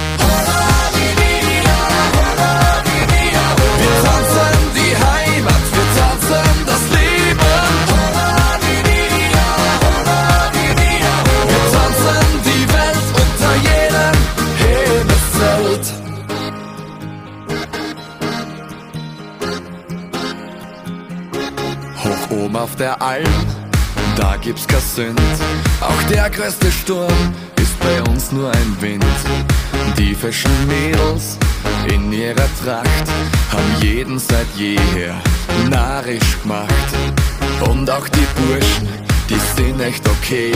Alm, 23.08 23.24
da 24.16 24.36
gibt's 24.36 24.66
kein 24.66 24.82
Sünd. 24.82 25.18
Auch 25.80 26.02
der 26.10 26.28
größte 26.28 26.70
Sturm 26.70 27.34
ist 27.56 27.80
bei 27.80 28.02
uns 28.02 28.32
nur 28.32 28.50
ein 28.50 28.76
Wind. 28.80 29.02
Die 29.96 30.14
frischen 30.14 30.50
Mädels 30.66 31.38
in 31.90 32.12
ihrer 32.12 32.48
Tracht 32.62 33.08
haben 33.50 33.80
jeden 33.80 34.18
seit 34.18 34.46
jeher 34.56 35.14
narrisch 35.70 36.36
gemacht. 36.42 36.68
Und 37.70 37.88
auch 37.90 38.06
die 38.08 38.26
Burschen, 38.36 38.88
die 39.30 39.40
sind 39.56 39.80
echt 39.80 40.06
okay. 40.06 40.52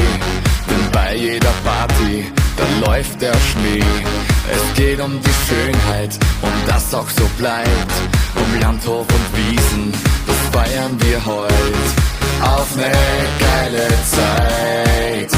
Denn 0.69 0.91
bei 0.93 1.17
jeder 1.17 1.55
Party, 1.65 2.31
da 2.59 2.87
läuft 2.87 3.23
der 3.23 3.33
Schnee. 3.33 3.83
Es 4.53 4.77
geht 4.77 5.01
um 5.01 5.19
die 5.23 5.49
Schönheit 5.49 6.19
und 6.43 6.53
das 6.67 6.93
auch 6.93 7.09
so 7.09 7.25
bleibt. 7.39 7.93
Um 8.35 8.61
Landhof 8.61 9.07
und 9.09 9.39
Wiesen, 9.39 9.91
das 10.27 10.37
feiern 10.53 11.01
wir 11.01 11.25
heut. 11.25 12.12
Auf 12.43 12.77
ne 12.77 12.93
geile 13.39 13.89
Zeit. 14.15 15.33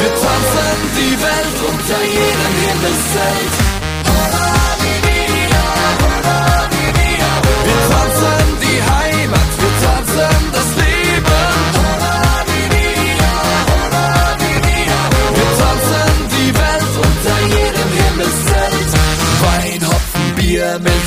Wir 0.00 0.14
tanzen 0.14 0.78
die 0.96 1.14
Welt 1.20 1.58
unter 1.68 2.02
jedem 2.04 2.54
Himmelszelt. 2.68 3.77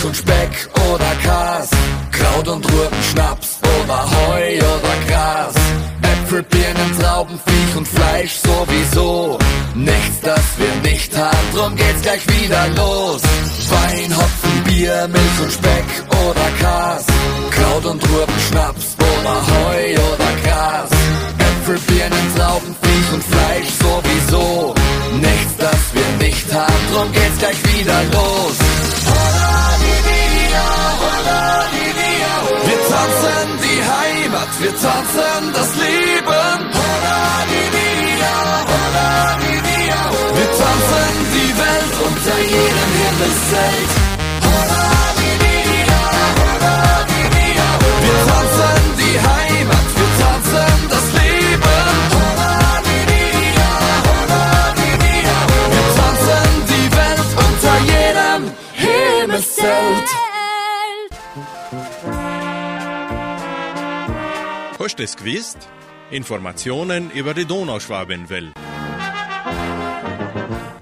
Milch 0.02 0.06
und 0.06 0.18
Speck 0.18 0.70
oder 0.92 1.12
Kas. 1.24 1.70
Kraut 2.12 2.48
und 2.48 2.66
Rüben, 2.66 3.04
Schnaps 3.12 3.60
oder 3.62 4.04
Heu 4.10 4.58
oder 4.58 4.96
Gras. 5.08 5.54
Äpfel, 6.02 6.44
Birnen, 6.44 7.00
Trauben, 7.00 7.40
Viech 7.46 7.76
und 7.78 7.88
Fleisch 7.88 8.34
sowieso. 8.34 9.38
Nichts, 9.76 10.22
das 10.24 10.42
wir 10.58 10.92
nicht 10.92 11.16
haben, 11.16 11.48
drum 11.54 11.76
geht's 11.76 12.02
gleich 12.02 12.26
wieder 12.28 12.68
los. 12.70 13.22
Wein, 13.70 14.18
Hopfen, 14.18 14.64
Bier, 14.64 15.08
Milch 15.08 15.40
und 15.44 15.52
Speck 15.52 15.86
oder 16.10 16.50
Kas. 16.60 17.06
Kraut 17.52 17.86
und 17.86 18.04
Rüben, 18.04 18.40
Schnaps 18.50 18.96
oder 18.98 19.36
Heu 19.54 19.94
oder 19.94 20.32
Gras. 20.44 20.90
Äpfel, 21.38 21.80
Birnen, 21.88 22.36
Trauben, 22.36 22.76
Viech 22.82 23.14
und 23.14 23.24
Fleisch 23.24 23.70
sowieso. 23.80 24.74
Nichts, 25.14 25.58
das 25.60 25.82
wir 25.94 26.26
nicht 26.28 26.52
haben, 26.52 26.84
drum 26.92 27.12
geht's 27.12 27.38
gleich 27.38 27.76
wieder 27.76 28.02
los. 28.14 28.81
Wir 32.64 32.80
tanzen 32.90 33.48
die 33.64 33.80
Heimat, 33.94 34.52
wir 34.60 34.76
tanzen 34.78 35.54
das 35.54 35.76
Leben. 35.76 36.72
Wir 40.34 40.50
tanzen 40.58 41.14
die 41.34 41.52
Welt 41.58 41.96
unter 42.08 42.40
jedem 42.40 42.92
Himmelszelt. 43.02 44.91
Hast 64.82 64.98
du 64.98 65.04
es 65.04 65.16
gewusst? 65.16 65.60
Informationen 66.10 67.12
über 67.12 67.36
die 67.36 67.46
Donauschwabenwelle. 67.46 68.54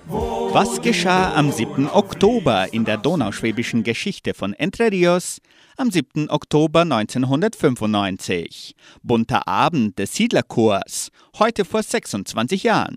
Was 0.08 0.82
geschah 0.82 1.34
am 1.36 1.52
7. 1.52 1.89
Oktober 1.89 2.72
in 2.72 2.86
der 2.86 2.95
donauschwäbischen 2.95 3.84
Geschichte 3.84 4.34
von 4.34 4.54
Entre 4.54 4.89
Rios? 4.89 5.41
Am 5.76 5.91
7. 5.91 6.30
Oktober 6.30 6.84
1995. 6.84 8.74
Bunter 9.04 9.50
Abend 9.50 10.00
des 10.00 10.14
Siedlerchors, 10.14 11.12
heute 11.38 11.66
vor 11.66 11.84
26 11.84 12.64
Jahren. 12.64 12.95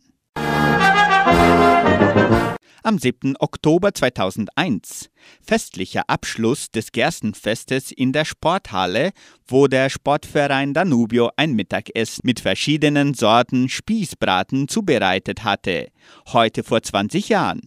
Am 2.84 2.98
7. 2.98 3.36
Oktober 3.38 3.94
2001. 3.94 5.08
Festlicher 5.40 6.02
Abschluss 6.08 6.72
des 6.72 6.90
Gerstenfestes 6.90 7.92
in 7.92 8.12
der 8.12 8.24
Sporthalle, 8.24 9.12
wo 9.46 9.68
der 9.68 9.88
Sportverein 9.88 10.74
Danubio 10.74 11.30
ein 11.36 11.52
Mittagessen 11.52 12.22
mit 12.24 12.40
verschiedenen 12.40 13.14
Sorten 13.14 13.68
Spießbraten 13.68 14.66
zubereitet 14.66 15.44
hatte. 15.44 15.90
Heute 16.32 16.64
vor 16.64 16.82
20 16.82 17.28
Jahren. 17.28 17.60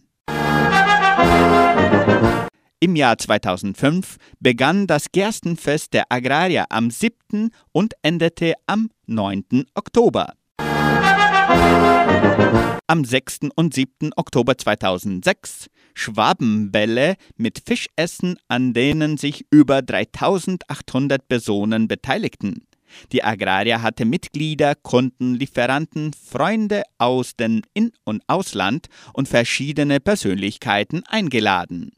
Im 2.78 2.94
Jahr 2.94 3.16
2005 3.16 4.18
begann 4.38 4.86
das 4.86 5.12
Gerstenfest 5.12 5.94
der 5.94 6.04
Agrarier 6.10 6.66
am 6.68 6.90
7. 6.90 7.50
und 7.72 7.94
endete 8.02 8.52
am 8.66 8.90
9. 9.06 9.64
Oktober. 9.74 10.34
Am 12.88 13.04
6. 13.04 13.50
und 13.56 13.74
7. 13.74 14.12
Oktober 14.14 14.56
2006 14.56 15.66
Schwabenbälle 15.94 17.16
mit 17.36 17.60
Fischessen, 17.66 18.38
an 18.46 18.74
denen 18.74 19.16
sich 19.16 19.44
über 19.50 19.82
3800 19.82 21.26
Personen 21.26 21.88
beteiligten. 21.88 22.64
Die 23.10 23.24
Agraria 23.24 23.82
hatte 23.82 24.04
Mitglieder, 24.04 24.76
Kunden, 24.76 25.34
Lieferanten, 25.34 26.12
Freunde 26.12 26.84
aus 26.98 27.34
dem 27.34 27.62
In- 27.74 27.90
und 28.04 28.22
Ausland 28.28 28.86
und 29.14 29.26
verschiedene 29.26 29.98
Persönlichkeiten 29.98 31.02
eingeladen. 31.08 31.90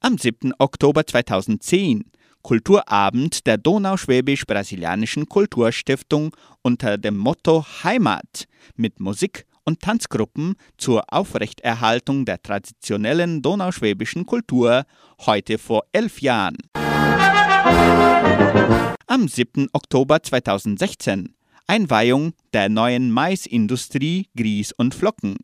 Am 0.00 0.16
7. 0.16 0.54
Oktober 0.58 1.06
2010 1.06 2.10
Kulturabend 2.42 3.46
der 3.46 3.58
Donauschwäbisch-Brasilianischen 3.58 5.28
Kulturstiftung 5.28 6.34
unter 6.62 6.98
dem 6.98 7.16
Motto 7.16 7.64
Heimat 7.82 8.44
mit 8.76 9.00
Musik 9.00 9.46
und 9.64 9.80
Tanzgruppen 9.80 10.54
zur 10.78 11.04
Aufrechterhaltung 11.12 12.24
der 12.24 12.42
traditionellen 12.42 13.42
donauschwäbischen 13.42 14.24
Kultur 14.24 14.84
heute 15.26 15.58
vor 15.58 15.84
elf 15.92 16.20
Jahren. 16.20 16.56
Am 19.06 19.28
7. 19.28 19.68
Oktober 19.72 20.22
2016 20.22 21.34
Einweihung 21.66 22.32
der 22.54 22.70
neuen 22.70 23.10
Maisindustrie 23.10 24.28
Grieß 24.34 24.72
und 24.72 24.94
Flocken. 24.94 25.36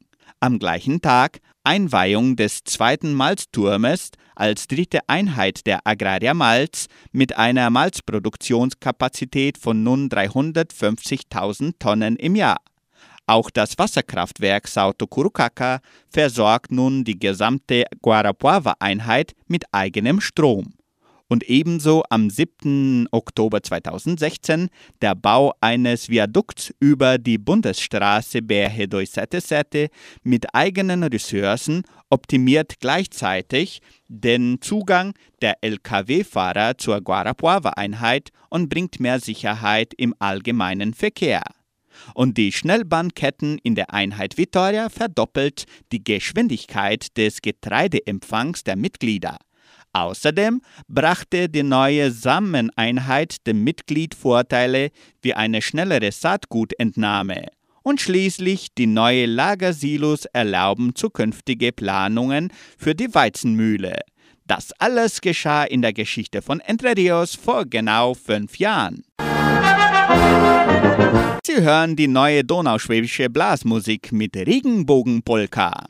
Am 0.45 0.59
gleichen 0.59 1.01
Tag 1.01 1.38
Einweihung 1.62 2.36
des 2.36 2.64
zweiten 2.64 3.14
Malzturmes 3.14 4.11
als 4.34 4.66
dritte 4.66 5.01
Einheit 5.07 5.66
der 5.66 5.86
Agraria 5.86 6.34
Malz 6.34 6.88
mit 7.12 7.38
einer 7.38 7.70
Malzproduktionskapazität 7.70 9.57
von 9.57 9.82
nun 9.82 10.11
350.000 10.11 11.76
Tonnen 11.78 12.16
im 12.16 12.36
Jahr. 12.36 12.59
Auch 13.26 13.49
das 13.49 13.78
Wasserkraftwerk 13.78 14.68
Sauto 14.68 15.07
Curukaka 15.07 15.80
versorgt 16.11 16.70
nun 16.70 17.05
die 17.05 17.18
gesamte 17.18 17.84
Guarapuava-Einheit 18.03 19.32
mit 19.47 19.64
eigenem 19.72 20.20
Strom. 20.20 20.74
Und 21.29 21.49
ebenso 21.49 22.03
am 22.11 22.29
7. 22.29 23.09
Oktober 23.11 23.62
2016 23.62 24.68
der 25.01 25.14
Bau 25.14 25.55
eines 25.61 26.09
Viadukts 26.09 26.75
über 26.81 27.18
die 27.18 27.39
Bundesstraße 27.39 28.41
BR-277 28.43 29.91
mit 30.22 30.55
eigenen 30.55 31.03
Ressourcen 31.03 31.83
optimiert 32.11 32.75
gleichzeitig 32.81 33.81
den 34.09 34.61
Zugang 34.61 35.14
der 35.41 35.57
Lkw-Fahrer 35.62 36.77
zur 36.77 37.01
Guarapuava-Einheit 37.01 38.29
und 38.51 38.68
bringt 38.68 39.01
mehr 39.01 39.18
Sicherheit 39.18 39.95
im 39.97 40.14
allgemeinen 40.18 40.93
Verkehr 40.93 41.43
und 42.14 42.37
die 42.37 42.53
Schnellbahnketten 42.53 43.59
in 43.62 43.75
der 43.75 43.93
Einheit 43.93 44.37
Vitoria 44.37 44.89
verdoppelt 44.89 45.64
die 45.93 46.03
Geschwindigkeit 46.03 47.16
des 47.16 47.43
Getreideempfangs 47.43 48.64
der 48.64 48.77
Mitglieder. 48.77 49.39
Außerdem 49.95 50.61
brachte 50.88 51.49
die 51.49 51.62
neue 51.62 52.11
Sameneinheit 52.11 53.47
dem 53.47 53.62
Mitglied 53.62 54.14
Vorteile 54.14 54.90
wie 55.22 55.34
eine 55.34 55.62
schnellere 55.62 56.11
Saatgutentnahme. 56.11 57.47
Und 57.84 58.01
schließlich 58.01 58.74
die 58.76 58.86
neue 58.86 59.26
Lagersilos 59.26 60.24
erlauben 60.26 60.97
zukünftige 60.97 61.70
Planungen 61.70 62.53
für 62.76 62.95
die 62.95 63.14
Weizenmühle. 63.14 64.01
Das 64.47 64.72
alles 64.78 65.20
geschah 65.20 65.64
in 65.64 65.80
der 65.80 65.92
Geschichte 65.92 66.42
von 66.42 66.61
Entre 66.61 66.97
Rios 66.97 67.36
vor 67.36 67.64
genau 67.64 68.14
fünf 68.14 68.59
Jahren. 68.59 69.05
Sie 71.47 71.62
hören 71.62 71.95
die 71.95 72.09
neue 72.09 72.42
donauschwäbische 72.42 73.30
Blasmusik 73.30 74.11
mit 74.11 74.36
Regenbogenpolka. 74.36 75.86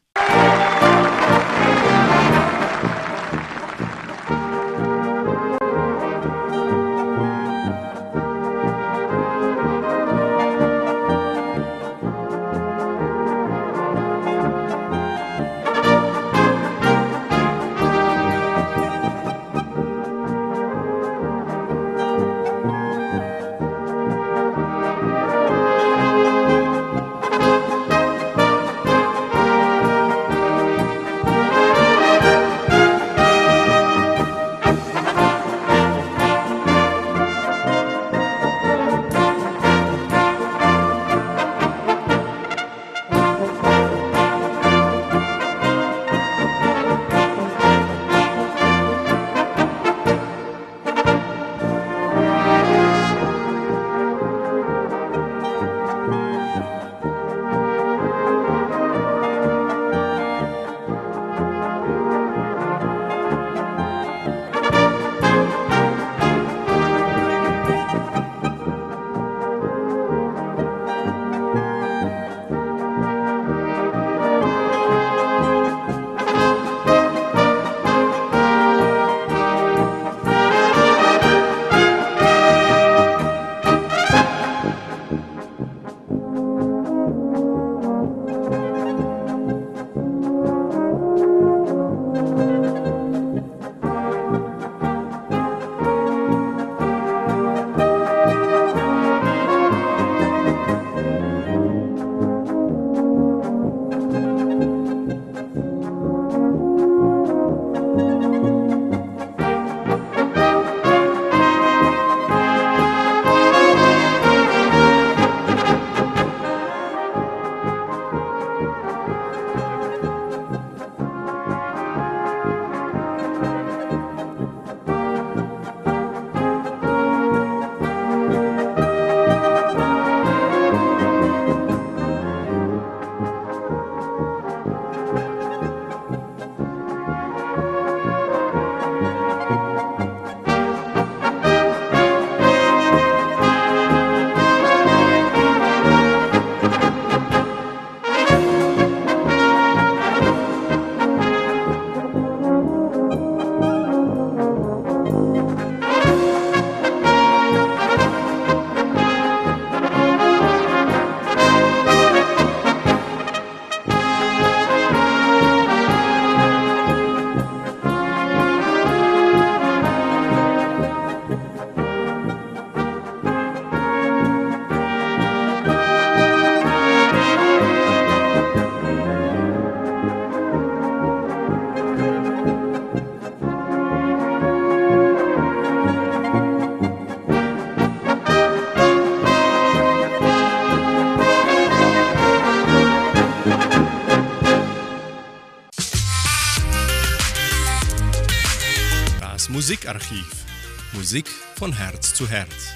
Von 201.57 201.72
Herz 201.72 202.14
zu 202.14 202.28
Herz. 202.28 202.74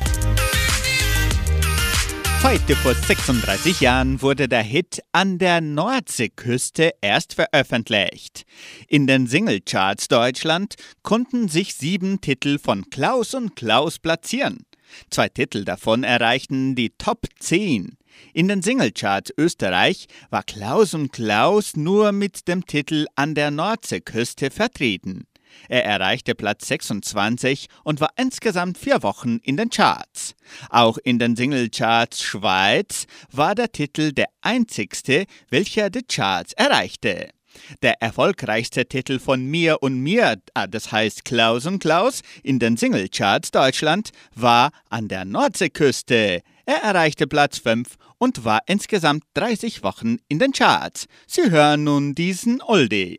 Heute 2.43 2.77
vor 2.77 2.95
36 2.95 3.81
Jahren 3.81 4.23
wurde 4.23 4.49
der 4.49 4.63
Hit 4.63 5.01
An 5.13 5.39
der 5.39 5.61
Nordseeküste 5.61 6.93
erst 7.01 7.35
veröffentlicht. 7.35 8.45
In 8.87 9.07
den 9.07 9.27
Singlecharts 9.27 10.07
Deutschland 10.09 10.77
konnten 11.03 11.49
sich 11.49 11.75
sieben 11.75 12.21
Titel 12.21 12.59
von 12.59 12.89
Klaus 12.91 13.35
und 13.35 13.57
Klaus 13.57 13.99
platzieren. 13.99 14.65
Zwei 15.11 15.29
Titel 15.29 15.65
davon 15.65 16.05
erreichten 16.05 16.75
die 16.75 16.91
Top 16.91 17.27
10. 17.41 17.97
In 18.33 18.49
den 18.49 18.63
Singlecharts 18.63 19.33
Österreich 19.37 20.07
war 20.31 20.43
Klaus 20.43 20.95
und 20.95 21.13
Klaus 21.13 21.77
nur 21.77 22.13
mit 22.13 22.49
dem 22.49 22.67
Titel 22.67 23.07
An 23.17 23.35
der 23.35 23.51
Nordseeküste 23.51 24.51
vertreten. 24.51 25.27
Er 25.69 25.85
erreichte 25.85 26.35
Platz 26.35 26.69
26 26.69 27.69
und 27.85 28.01
war 28.01 28.11
insgesamt 28.17 28.79
vier 28.79 29.03
Wochen 29.03 29.39
in 29.43 29.57
den 29.57 29.71
Charts. 29.71 30.35
Auch 30.71 30.99
in 30.99 31.19
den 31.19 31.37
Singlecharts 31.37 32.23
Schweiz 32.23 33.07
war 33.31 33.55
der 33.55 33.73
Titel 33.73 34.13
der 34.13 34.29
einzigste, 34.41 35.27
welcher 35.51 35.91
die 35.91 36.03
Charts 36.03 36.53
erreichte. 36.55 37.31
Der 37.83 38.01
erfolgreichste 38.01 38.87
Titel 38.87 39.19
von 39.19 39.45
Mir 39.45 39.83
und 39.83 40.01
Mir, 40.01 40.37
ah, 40.55 40.67
das 40.67 40.93
heißt 40.93 41.25
Klaus 41.25 41.67
und 41.67 41.81
Klaus, 41.81 42.23
in 42.43 42.59
den 42.59 42.77
Singlecharts 42.77 43.51
Deutschland 43.51 44.11
war 44.35 44.71
An 44.91 45.09
der 45.09 45.25
Nordseeküste. 45.25 46.43
Er 46.67 46.83
erreichte 46.83 47.27
Platz 47.27 47.59
5 47.59 47.97
und 48.19 48.45
war 48.45 48.61
insgesamt 48.67 49.25
30 49.35 49.83
Wochen 49.83 50.19
in 50.29 50.39
den 50.39 50.53
Charts. 50.53 51.07
Sie 51.27 51.51
hören 51.51 51.85
nun 51.85 52.15
diesen 52.15 52.61
Oldie. 52.63 53.19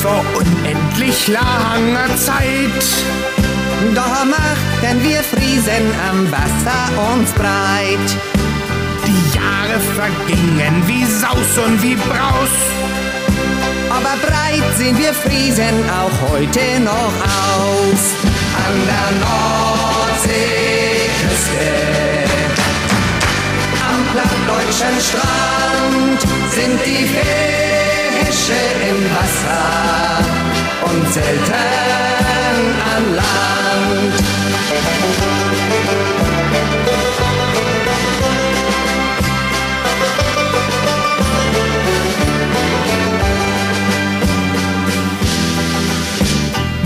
Vor 0.00 0.24
unendlich 0.34 1.28
langer 1.28 2.16
Zeit 2.16 2.84
Da 3.94 4.24
machten 4.24 5.02
wir 5.02 5.22
Friesen 5.22 5.92
am 6.08 6.30
Wasser 6.32 6.82
uns 7.12 7.30
breit. 7.32 8.08
Die 9.06 9.36
Jahre 9.36 9.78
vergingen 9.94 10.82
wie 10.86 11.04
Saus 11.04 11.58
und 11.66 11.82
wie 11.82 11.96
Braus. 11.96 12.56
Aber 13.90 14.16
breit 14.26 14.76
sind 14.78 14.98
wir 14.98 15.12
Friesen 15.12 15.76
auch 16.00 16.30
heute 16.30 16.80
noch 16.80 17.14
aus. 17.58 18.02
An 18.64 18.74
der 18.90 19.10
Nordseeküste, 19.24 20.40
am 23.90 24.00
plattdeutschen 24.12 24.96
Strand 25.08 26.20
sind 26.54 26.78
die 26.86 27.04
Fische 28.30 28.52
im 28.88 29.02
Wasser 29.16 30.18
und 30.82 31.12
selten 31.12 31.52
an 32.94 33.14
Land. 33.16 34.14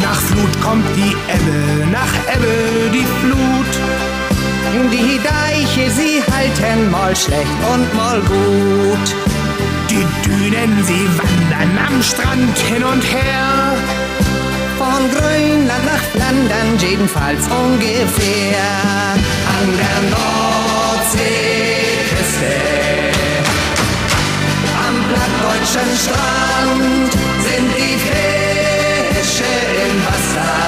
Nach 0.01 0.21
Flut 0.21 0.61
kommt 0.63 0.87
die 0.97 1.15
Ebbe, 1.29 1.91
nach 1.91 2.15
Ebbe 2.35 2.91
die 2.91 3.07
Flut. 3.21 3.73
Die 4.91 5.21
Deiche, 5.23 5.91
sie 5.91 6.23
halten 6.33 6.91
mal 6.91 7.15
schlecht 7.15 7.59
und 7.71 7.95
mal 7.95 8.21
gut. 8.21 9.34
Dünen, 10.25 10.85
sie 10.85 11.09
wandern 11.19 11.79
am 11.87 12.03
Strand 12.03 12.59
hin 12.59 12.85
und 12.85 13.03
her. 13.03 13.75
Von 14.79 15.11
Grönland 15.11 15.85
nach 15.85 16.05
Flandern 16.13 16.79
jedenfalls 16.79 17.47
ungefähr. 17.47 18.65
An 19.57 19.67
der 19.81 19.99
Nordseeküste, 20.15 21.33
am 24.87 24.97
plattdeutschen 25.09 25.91
Strand 26.03 27.11
sind 27.47 27.71
die 27.79 27.97
Fische 28.05 29.55
im 29.85 29.95
Wasser 30.07 30.59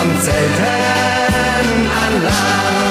und 0.00 0.14
selten 0.22 1.78
an 2.04 2.14
Land. 2.22 2.83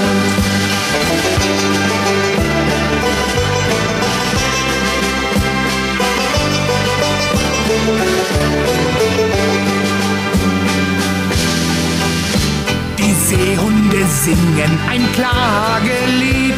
Singen 14.24 14.80
ein 14.90 15.04
Klagelied. 15.12 16.54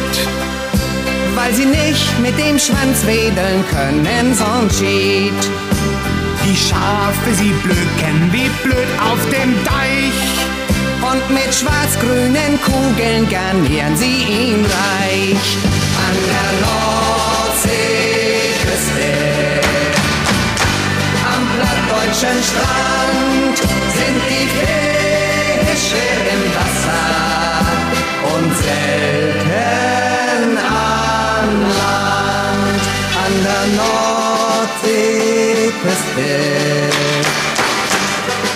weil 1.34 1.52
sie 1.52 1.66
nicht 1.66 2.18
mit 2.20 2.38
dem 2.38 2.58
Schwanz 2.58 3.04
wedeln 3.06 3.62
können, 3.70 4.34
sonst 4.34 4.78
schied. 4.78 5.42
Die 6.44 6.56
Schafe, 6.56 7.34
sie 7.34 7.52
blöken 7.62 8.32
wie 8.32 8.48
blöd 8.62 8.88
auf 9.10 9.20
dem 9.36 9.52
Deich. 9.64 10.20
Und 11.10 11.30
mit 11.30 11.54
schwarz-grünen 11.54 12.58
Kugeln 12.62 13.28
garnieren 13.28 13.96
sie 13.96 14.22
ihn 14.22 14.64
reich. 14.64 15.58
An 16.06 16.16
der 16.30 16.50
Nordseeküste, 16.64 17.80
am 21.34 21.42
plattdeutschen 21.54 22.38
Strand 22.48 23.58
sind 23.98 24.20
die 24.30 24.46
Fische 24.48 25.05
und 28.76 28.76
selten 28.76 30.58
an 30.58 31.48
Land. 31.78 32.82
An 33.24 33.32
der 33.46 33.64
Nordseeküste 33.76 36.30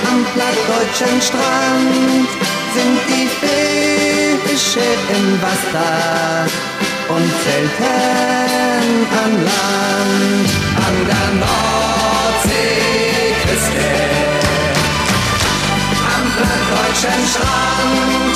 am 0.08 0.18
plattdeutschen 0.34 1.16
Strand 1.20 2.28
sind 2.74 2.98
die 3.08 3.28
Fische 4.46 4.88
im 5.16 5.26
Wasser 5.42 6.46
und 7.08 7.28
selten 7.44 8.90
an 9.24 9.32
Land. 9.44 10.48
An 10.86 10.96
der 11.10 11.28
Nordseeküste, 11.44 13.88
am 16.14 16.24
plattdeutschen 16.36 17.20
Strand 17.32 18.29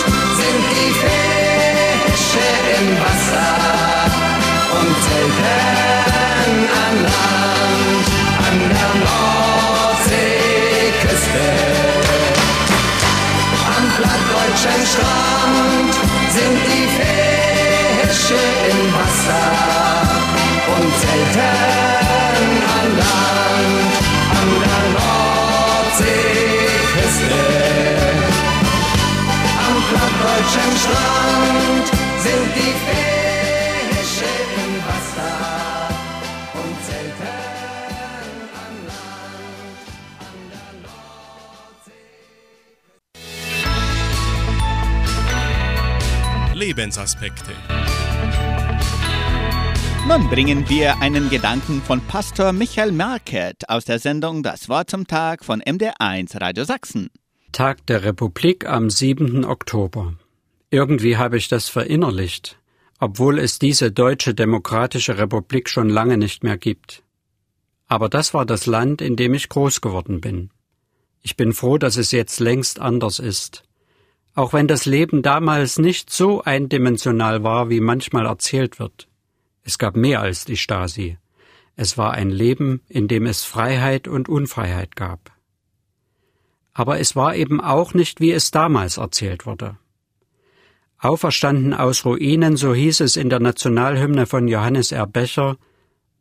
plattdeutschen 14.64 14.86
Strand 14.86 15.94
sind 16.32 16.58
die 16.64 16.88
Fische 16.96 18.40
im 18.70 18.80
Wasser 18.94 19.46
und 20.76 20.90
selten 21.00 22.50
an 22.74 22.88
Land. 22.96 23.94
An 24.40 24.48
der 24.64 24.84
Nordseeküste. 24.96 26.22
Am 29.66 29.76
plattdeutschen 29.90 30.72
Strand 30.82 31.86
sind 32.22 32.48
die 32.56 32.72
Fische 32.84 33.13
Lebensaspekte. 46.74 47.52
Nun 50.08 50.28
bringen 50.28 50.68
wir 50.68 51.00
einen 51.00 51.30
Gedanken 51.30 51.80
von 51.80 52.00
Pastor 52.00 52.52
Michael 52.52 52.90
Market 52.90 53.68
aus 53.68 53.84
der 53.84 54.00
Sendung 54.00 54.42
Das 54.42 54.68
Wort 54.68 54.90
zum 54.90 55.06
Tag 55.06 55.44
von 55.44 55.62
MD1 55.62 56.40
Radio 56.40 56.64
Sachsen. 56.64 57.10
Tag 57.52 57.86
der 57.86 58.02
Republik 58.02 58.66
am 58.66 58.90
7. 58.90 59.44
Oktober. 59.44 60.14
Irgendwie 60.70 61.16
habe 61.16 61.36
ich 61.36 61.46
das 61.46 61.68
verinnerlicht, 61.68 62.58
obwohl 62.98 63.38
es 63.38 63.60
diese 63.60 63.92
deutsche 63.92 64.34
demokratische 64.34 65.16
Republik 65.16 65.68
schon 65.68 65.88
lange 65.88 66.18
nicht 66.18 66.42
mehr 66.42 66.58
gibt. 66.58 67.04
Aber 67.86 68.08
das 68.08 68.34
war 68.34 68.44
das 68.44 68.66
Land, 68.66 69.00
in 69.00 69.14
dem 69.14 69.34
ich 69.34 69.48
groß 69.48 69.80
geworden 69.80 70.20
bin. 70.20 70.50
Ich 71.22 71.36
bin 71.36 71.52
froh, 71.52 71.78
dass 71.78 71.96
es 71.96 72.10
jetzt 72.10 72.40
längst 72.40 72.80
anders 72.80 73.20
ist. 73.20 73.63
Auch 74.34 74.52
wenn 74.52 74.66
das 74.66 74.84
Leben 74.84 75.22
damals 75.22 75.78
nicht 75.78 76.10
so 76.10 76.42
eindimensional 76.42 77.44
war, 77.44 77.70
wie 77.70 77.80
manchmal 77.80 78.26
erzählt 78.26 78.78
wird. 78.80 79.08
Es 79.62 79.78
gab 79.78 79.96
mehr 79.96 80.20
als 80.20 80.44
die 80.44 80.56
Stasi. 80.56 81.18
Es 81.76 81.96
war 81.96 82.12
ein 82.12 82.30
Leben, 82.30 82.82
in 82.88 83.08
dem 83.08 83.26
es 83.26 83.44
Freiheit 83.44 84.08
und 84.08 84.28
Unfreiheit 84.28 84.96
gab. 84.96 85.32
Aber 86.72 86.98
es 86.98 87.14
war 87.14 87.36
eben 87.36 87.60
auch 87.60 87.94
nicht, 87.94 88.20
wie 88.20 88.32
es 88.32 88.50
damals 88.50 88.96
erzählt 88.96 89.46
wurde. 89.46 89.76
Auferstanden 90.98 91.74
aus 91.74 92.04
Ruinen, 92.04 92.56
so 92.56 92.74
hieß 92.74 93.00
es 93.00 93.16
in 93.16 93.30
der 93.30 93.40
Nationalhymne 93.40 94.26
von 94.26 94.48
Johannes 94.48 94.90
R. 94.90 95.06
Becher, 95.06 95.56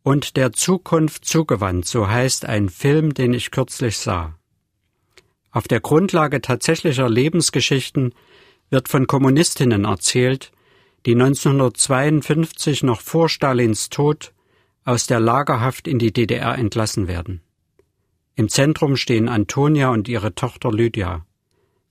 und 0.03 0.35
der 0.35 0.51
Zukunft 0.51 1.25
zugewandt, 1.25 1.85
so 1.85 2.09
heißt 2.09 2.45
ein 2.45 2.69
Film, 2.69 3.13
den 3.13 3.33
ich 3.33 3.51
kürzlich 3.51 3.97
sah. 3.97 4.37
Auf 5.53 5.67
der 5.67 5.81
Grundlage 5.81 6.41
tatsächlicher 6.41 7.07
Lebensgeschichten 7.07 8.15
wird 8.71 8.89
von 8.89 9.05
Kommunistinnen 9.05 9.85
erzählt, 9.85 10.51
die 11.05 11.13
1952 11.13 12.81
noch 12.81 13.01
vor 13.01 13.29
Stalins 13.29 13.89
Tod 13.89 14.33
aus 14.83 15.05
der 15.05 15.19
Lagerhaft 15.19 15.87
in 15.87 15.99
die 15.99 16.11
DDR 16.11 16.57
entlassen 16.57 17.07
werden. 17.07 17.41
Im 18.35 18.49
Zentrum 18.49 18.95
stehen 18.95 19.29
Antonia 19.29 19.89
und 19.89 20.07
ihre 20.07 20.33
Tochter 20.33 20.71
Lydia. 20.71 21.23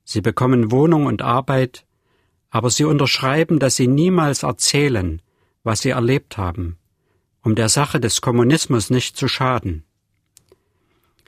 Sie 0.03 0.21
bekommen 0.21 0.73
Wohnung 0.73 1.07
und 1.07 1.23
Arbeit, 1.23 1.87
aber 2.51 2.69
sie 2.69 2.85
unterschreiben, 2.85 3.61
dass 3.61 3.77
sie 3.77 3.87
niemals 3.87 4.43
erzählen, 4.43 5.23
was 5.63 5.83
sie 5.83 5.91
erlebt 5.91 6.37
haben, 6.37 6.79
um 7.43 7.55
der 7.55 7.69
Sache 7.69 8.01
des 8.01 8.21
Kommunismus 8.21 8.91
nicht 8.91 9.17
zu 9.17 9.29
schaden. 9.29 9.85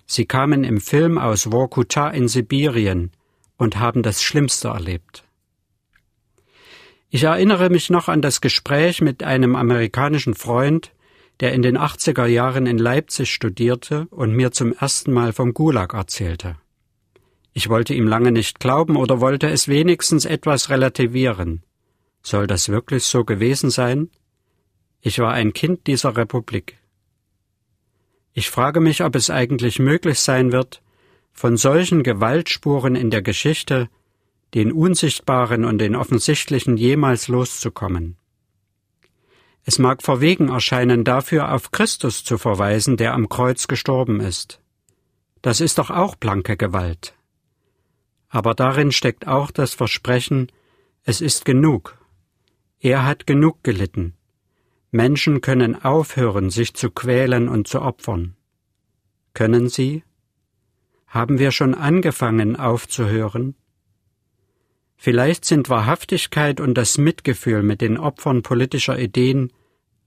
Sie 0.07 0.26
kamen 0.26 0.64
im 0.64 0.80
Film 0.80 1.18
aus 1.18 1.44
Vorkuta 1.44 2.11
in 2.11 2.28
Sibirien 2.28 3.11
und 3.57 3.78
haben 3.78 4.02
das 4.02 4.22
Schlimmste 4.22 4.68
erlebt. 4.68 5.24
Ich 7.11 7.24
erinnere 7.24 7.70
mich 7.70 7.90
noch 7.90 8.09
an 8.09 8.22
das 8.22 8.40
Gespräch 8.40 9.00
mit 9.00 9.22
einem 9.22 9.55
amerikanischen 9.55 10.34
Freund, 10.34 10.92
der 11.40 11.52
in 11.52 11.62
den 11.62 11.78
80er 11.78 12.26
Jahren 12.26 12.66
in 12.66 12.78
Leipzig 12.78 13.32
studierte 13.32 14.07
und 14.11 14.34
mir 14.34 14.52
zum 14.52 14.72
ersten 14.72 15.12
Mal 15.12 15.32
vom 15.32 15.55
Gulag 15.55 15.94
erzählte. 15.94 16.57
Ich 17.52 17.68
wollte 17.68 17.94
ihm 17.94 18.09
lange 18.09 18.32
nicht 18.32 18.59
glauben 18.59 18.96
oder 18.96 19.20
wollte 19.20 19.48
es 19.48 19.68
wenigstens 19.68 20.24
etwas 20.24 20.70
relativieren. 20.70 21.62
Soll 22.22 22.46
das 22.46 22.68
wirklich 22.68 23.05
so 23.05 23.24
gewesen 23.24 23.70
sein? 23.70 24.11
Ich 25.00 25.18
war 25.18 25.32
ein 25.32 25.52
Kind 25.52 25.86
dieser 25.86 26.16
Republik. 26.16 26.78
Ich 28.35 28.51
frage 28.51 28.80
mich, 28.80 29.05
ob 29.05 29.14
es 29.14 29.30
eigentlich 29.30 29.78
möglich 29.78 30.18
sein 30.18 30.51
wird, 30.51 30.82
von 31.32 31.57
solchen 31.57 32.03
Gewaltspuren 32.03 32.97
in 32.97 33.11
der 33.11 33.22
Geschichte, 33.22 33.89
den 34.55 34.72
unsichtbaren 34.72 35.64
und 35.64 35.78
den 35.78 35.95
offensichtlichen 35.95 36.76
jemals 36.76 37.28
loszukommen. 37.28 38.16
Es 39.64 39.78
mag 39.78 40.03
verwegen 40.03 40.49
erscheinen, 40.49 41.05
dafür 41.05 41.53
auf 41.53 41.70
Christus 41.70 42.24
zu 42.24 42.37
verweisen, 42.37 42.97
der 42.97 43.14
am 43.14 43.28
Kreuz 43.28 43.68
gestorben 43.68 44.20
ist. 44.20 44.61
Das 45.41 45.61
ist 45.61 45.78
doch 45.78 45.91
auch 45.91 46.16
blanke 46.16 46.57
Gewalt. 46.57 47.14
Aber 48.28 48.55
darin 48.55 48.91
steckt 48.91 49.28
auch 49.28 49.53
das 49.53 49.74
Versprechen, 49.74 50.51
es 51.05 51.20
ist 51.20 51.45
genug. 51.45 51.99
Er 52.80 53.07
hat 53.07 53.26
genug 53.26 53.62
gelitten. 53.62 54.14
Menschen 54.95 55.40
können 55.40 55.74
aufhören, 55.74 56.51
sich 56.51 56.72
zu 56.74 56.88
quälen 56.88 57.49
und 57.49 57.66
zu 57.66 57.82
opfern. 57.82 58.36
Können 59.34 59.68
sie? 59.68 60.05
Haben 61.09 61.40
wir 61.40 61.51
schon 61.51 61.74
angefangen 61.74 62.55
aufzuhören? 62.55 63.57
Vielleicht 64.97 65.45
sind 65.45 65.68
Wahrhaftigkeit 65.68 66.61
und 66.61 66.74
das 66.74 66.97
Mitgefühl 66.97 67.64
mit 67.64 67.80
den 67.80 67.99
Opfern 67.99 68.42
politischer 68.42 68.97
Ideen 68.97 69.53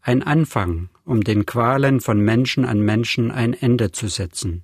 ein 0.02 0.24
Anfang, 0.24 0.90
um 1.04 1.22
den 1.22 1.46
Qualen 1.46 2.00
von 2.00 2.22
Menschen 2.22 2.64
an 2.64 2.80
Menschen 2.80 3.30
ein 3.30 3.54
Ende 3.54 3.92
zu 3.92 4.08
setzen. 4.08 4.64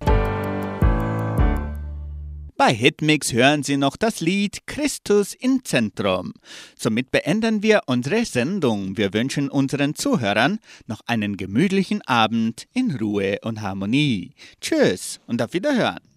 Bei 2.56 2.72
Hitmix 2.72 3.34
hören 3.34 3.64
Sie 3.64 3.78
noch 3.78 3.98
das 3.98 4.22
Lied 4.22 4.68
Christus 4.68 5.34
im 5.34 5.66
Zentrum. 5.66 6.34
Somit 6.78 7.10
beenden 7.10 7.64
wir 7.64 7.82
unsere 7.88 8.26
Sendung. 8.26 8.96
Wir 8.96 9.12
wünschen 9.12 9.50
unseren 9.50 9.96
Zuhörern 9.96 10.60
noch 10.86 11.02
einen 11.08 11.36
gemütlichen 11.36 12.04
Abend 12.04 12.68
in 12.74 12.96
Ruhe 12.96 13.40
und 13.42 13.62
Harmonie. 13.62 14.36
Tschüss 14.62 15.20
und 15.26 15.42
auf 15.42 15.54
Wiederhören. 15.54 16.13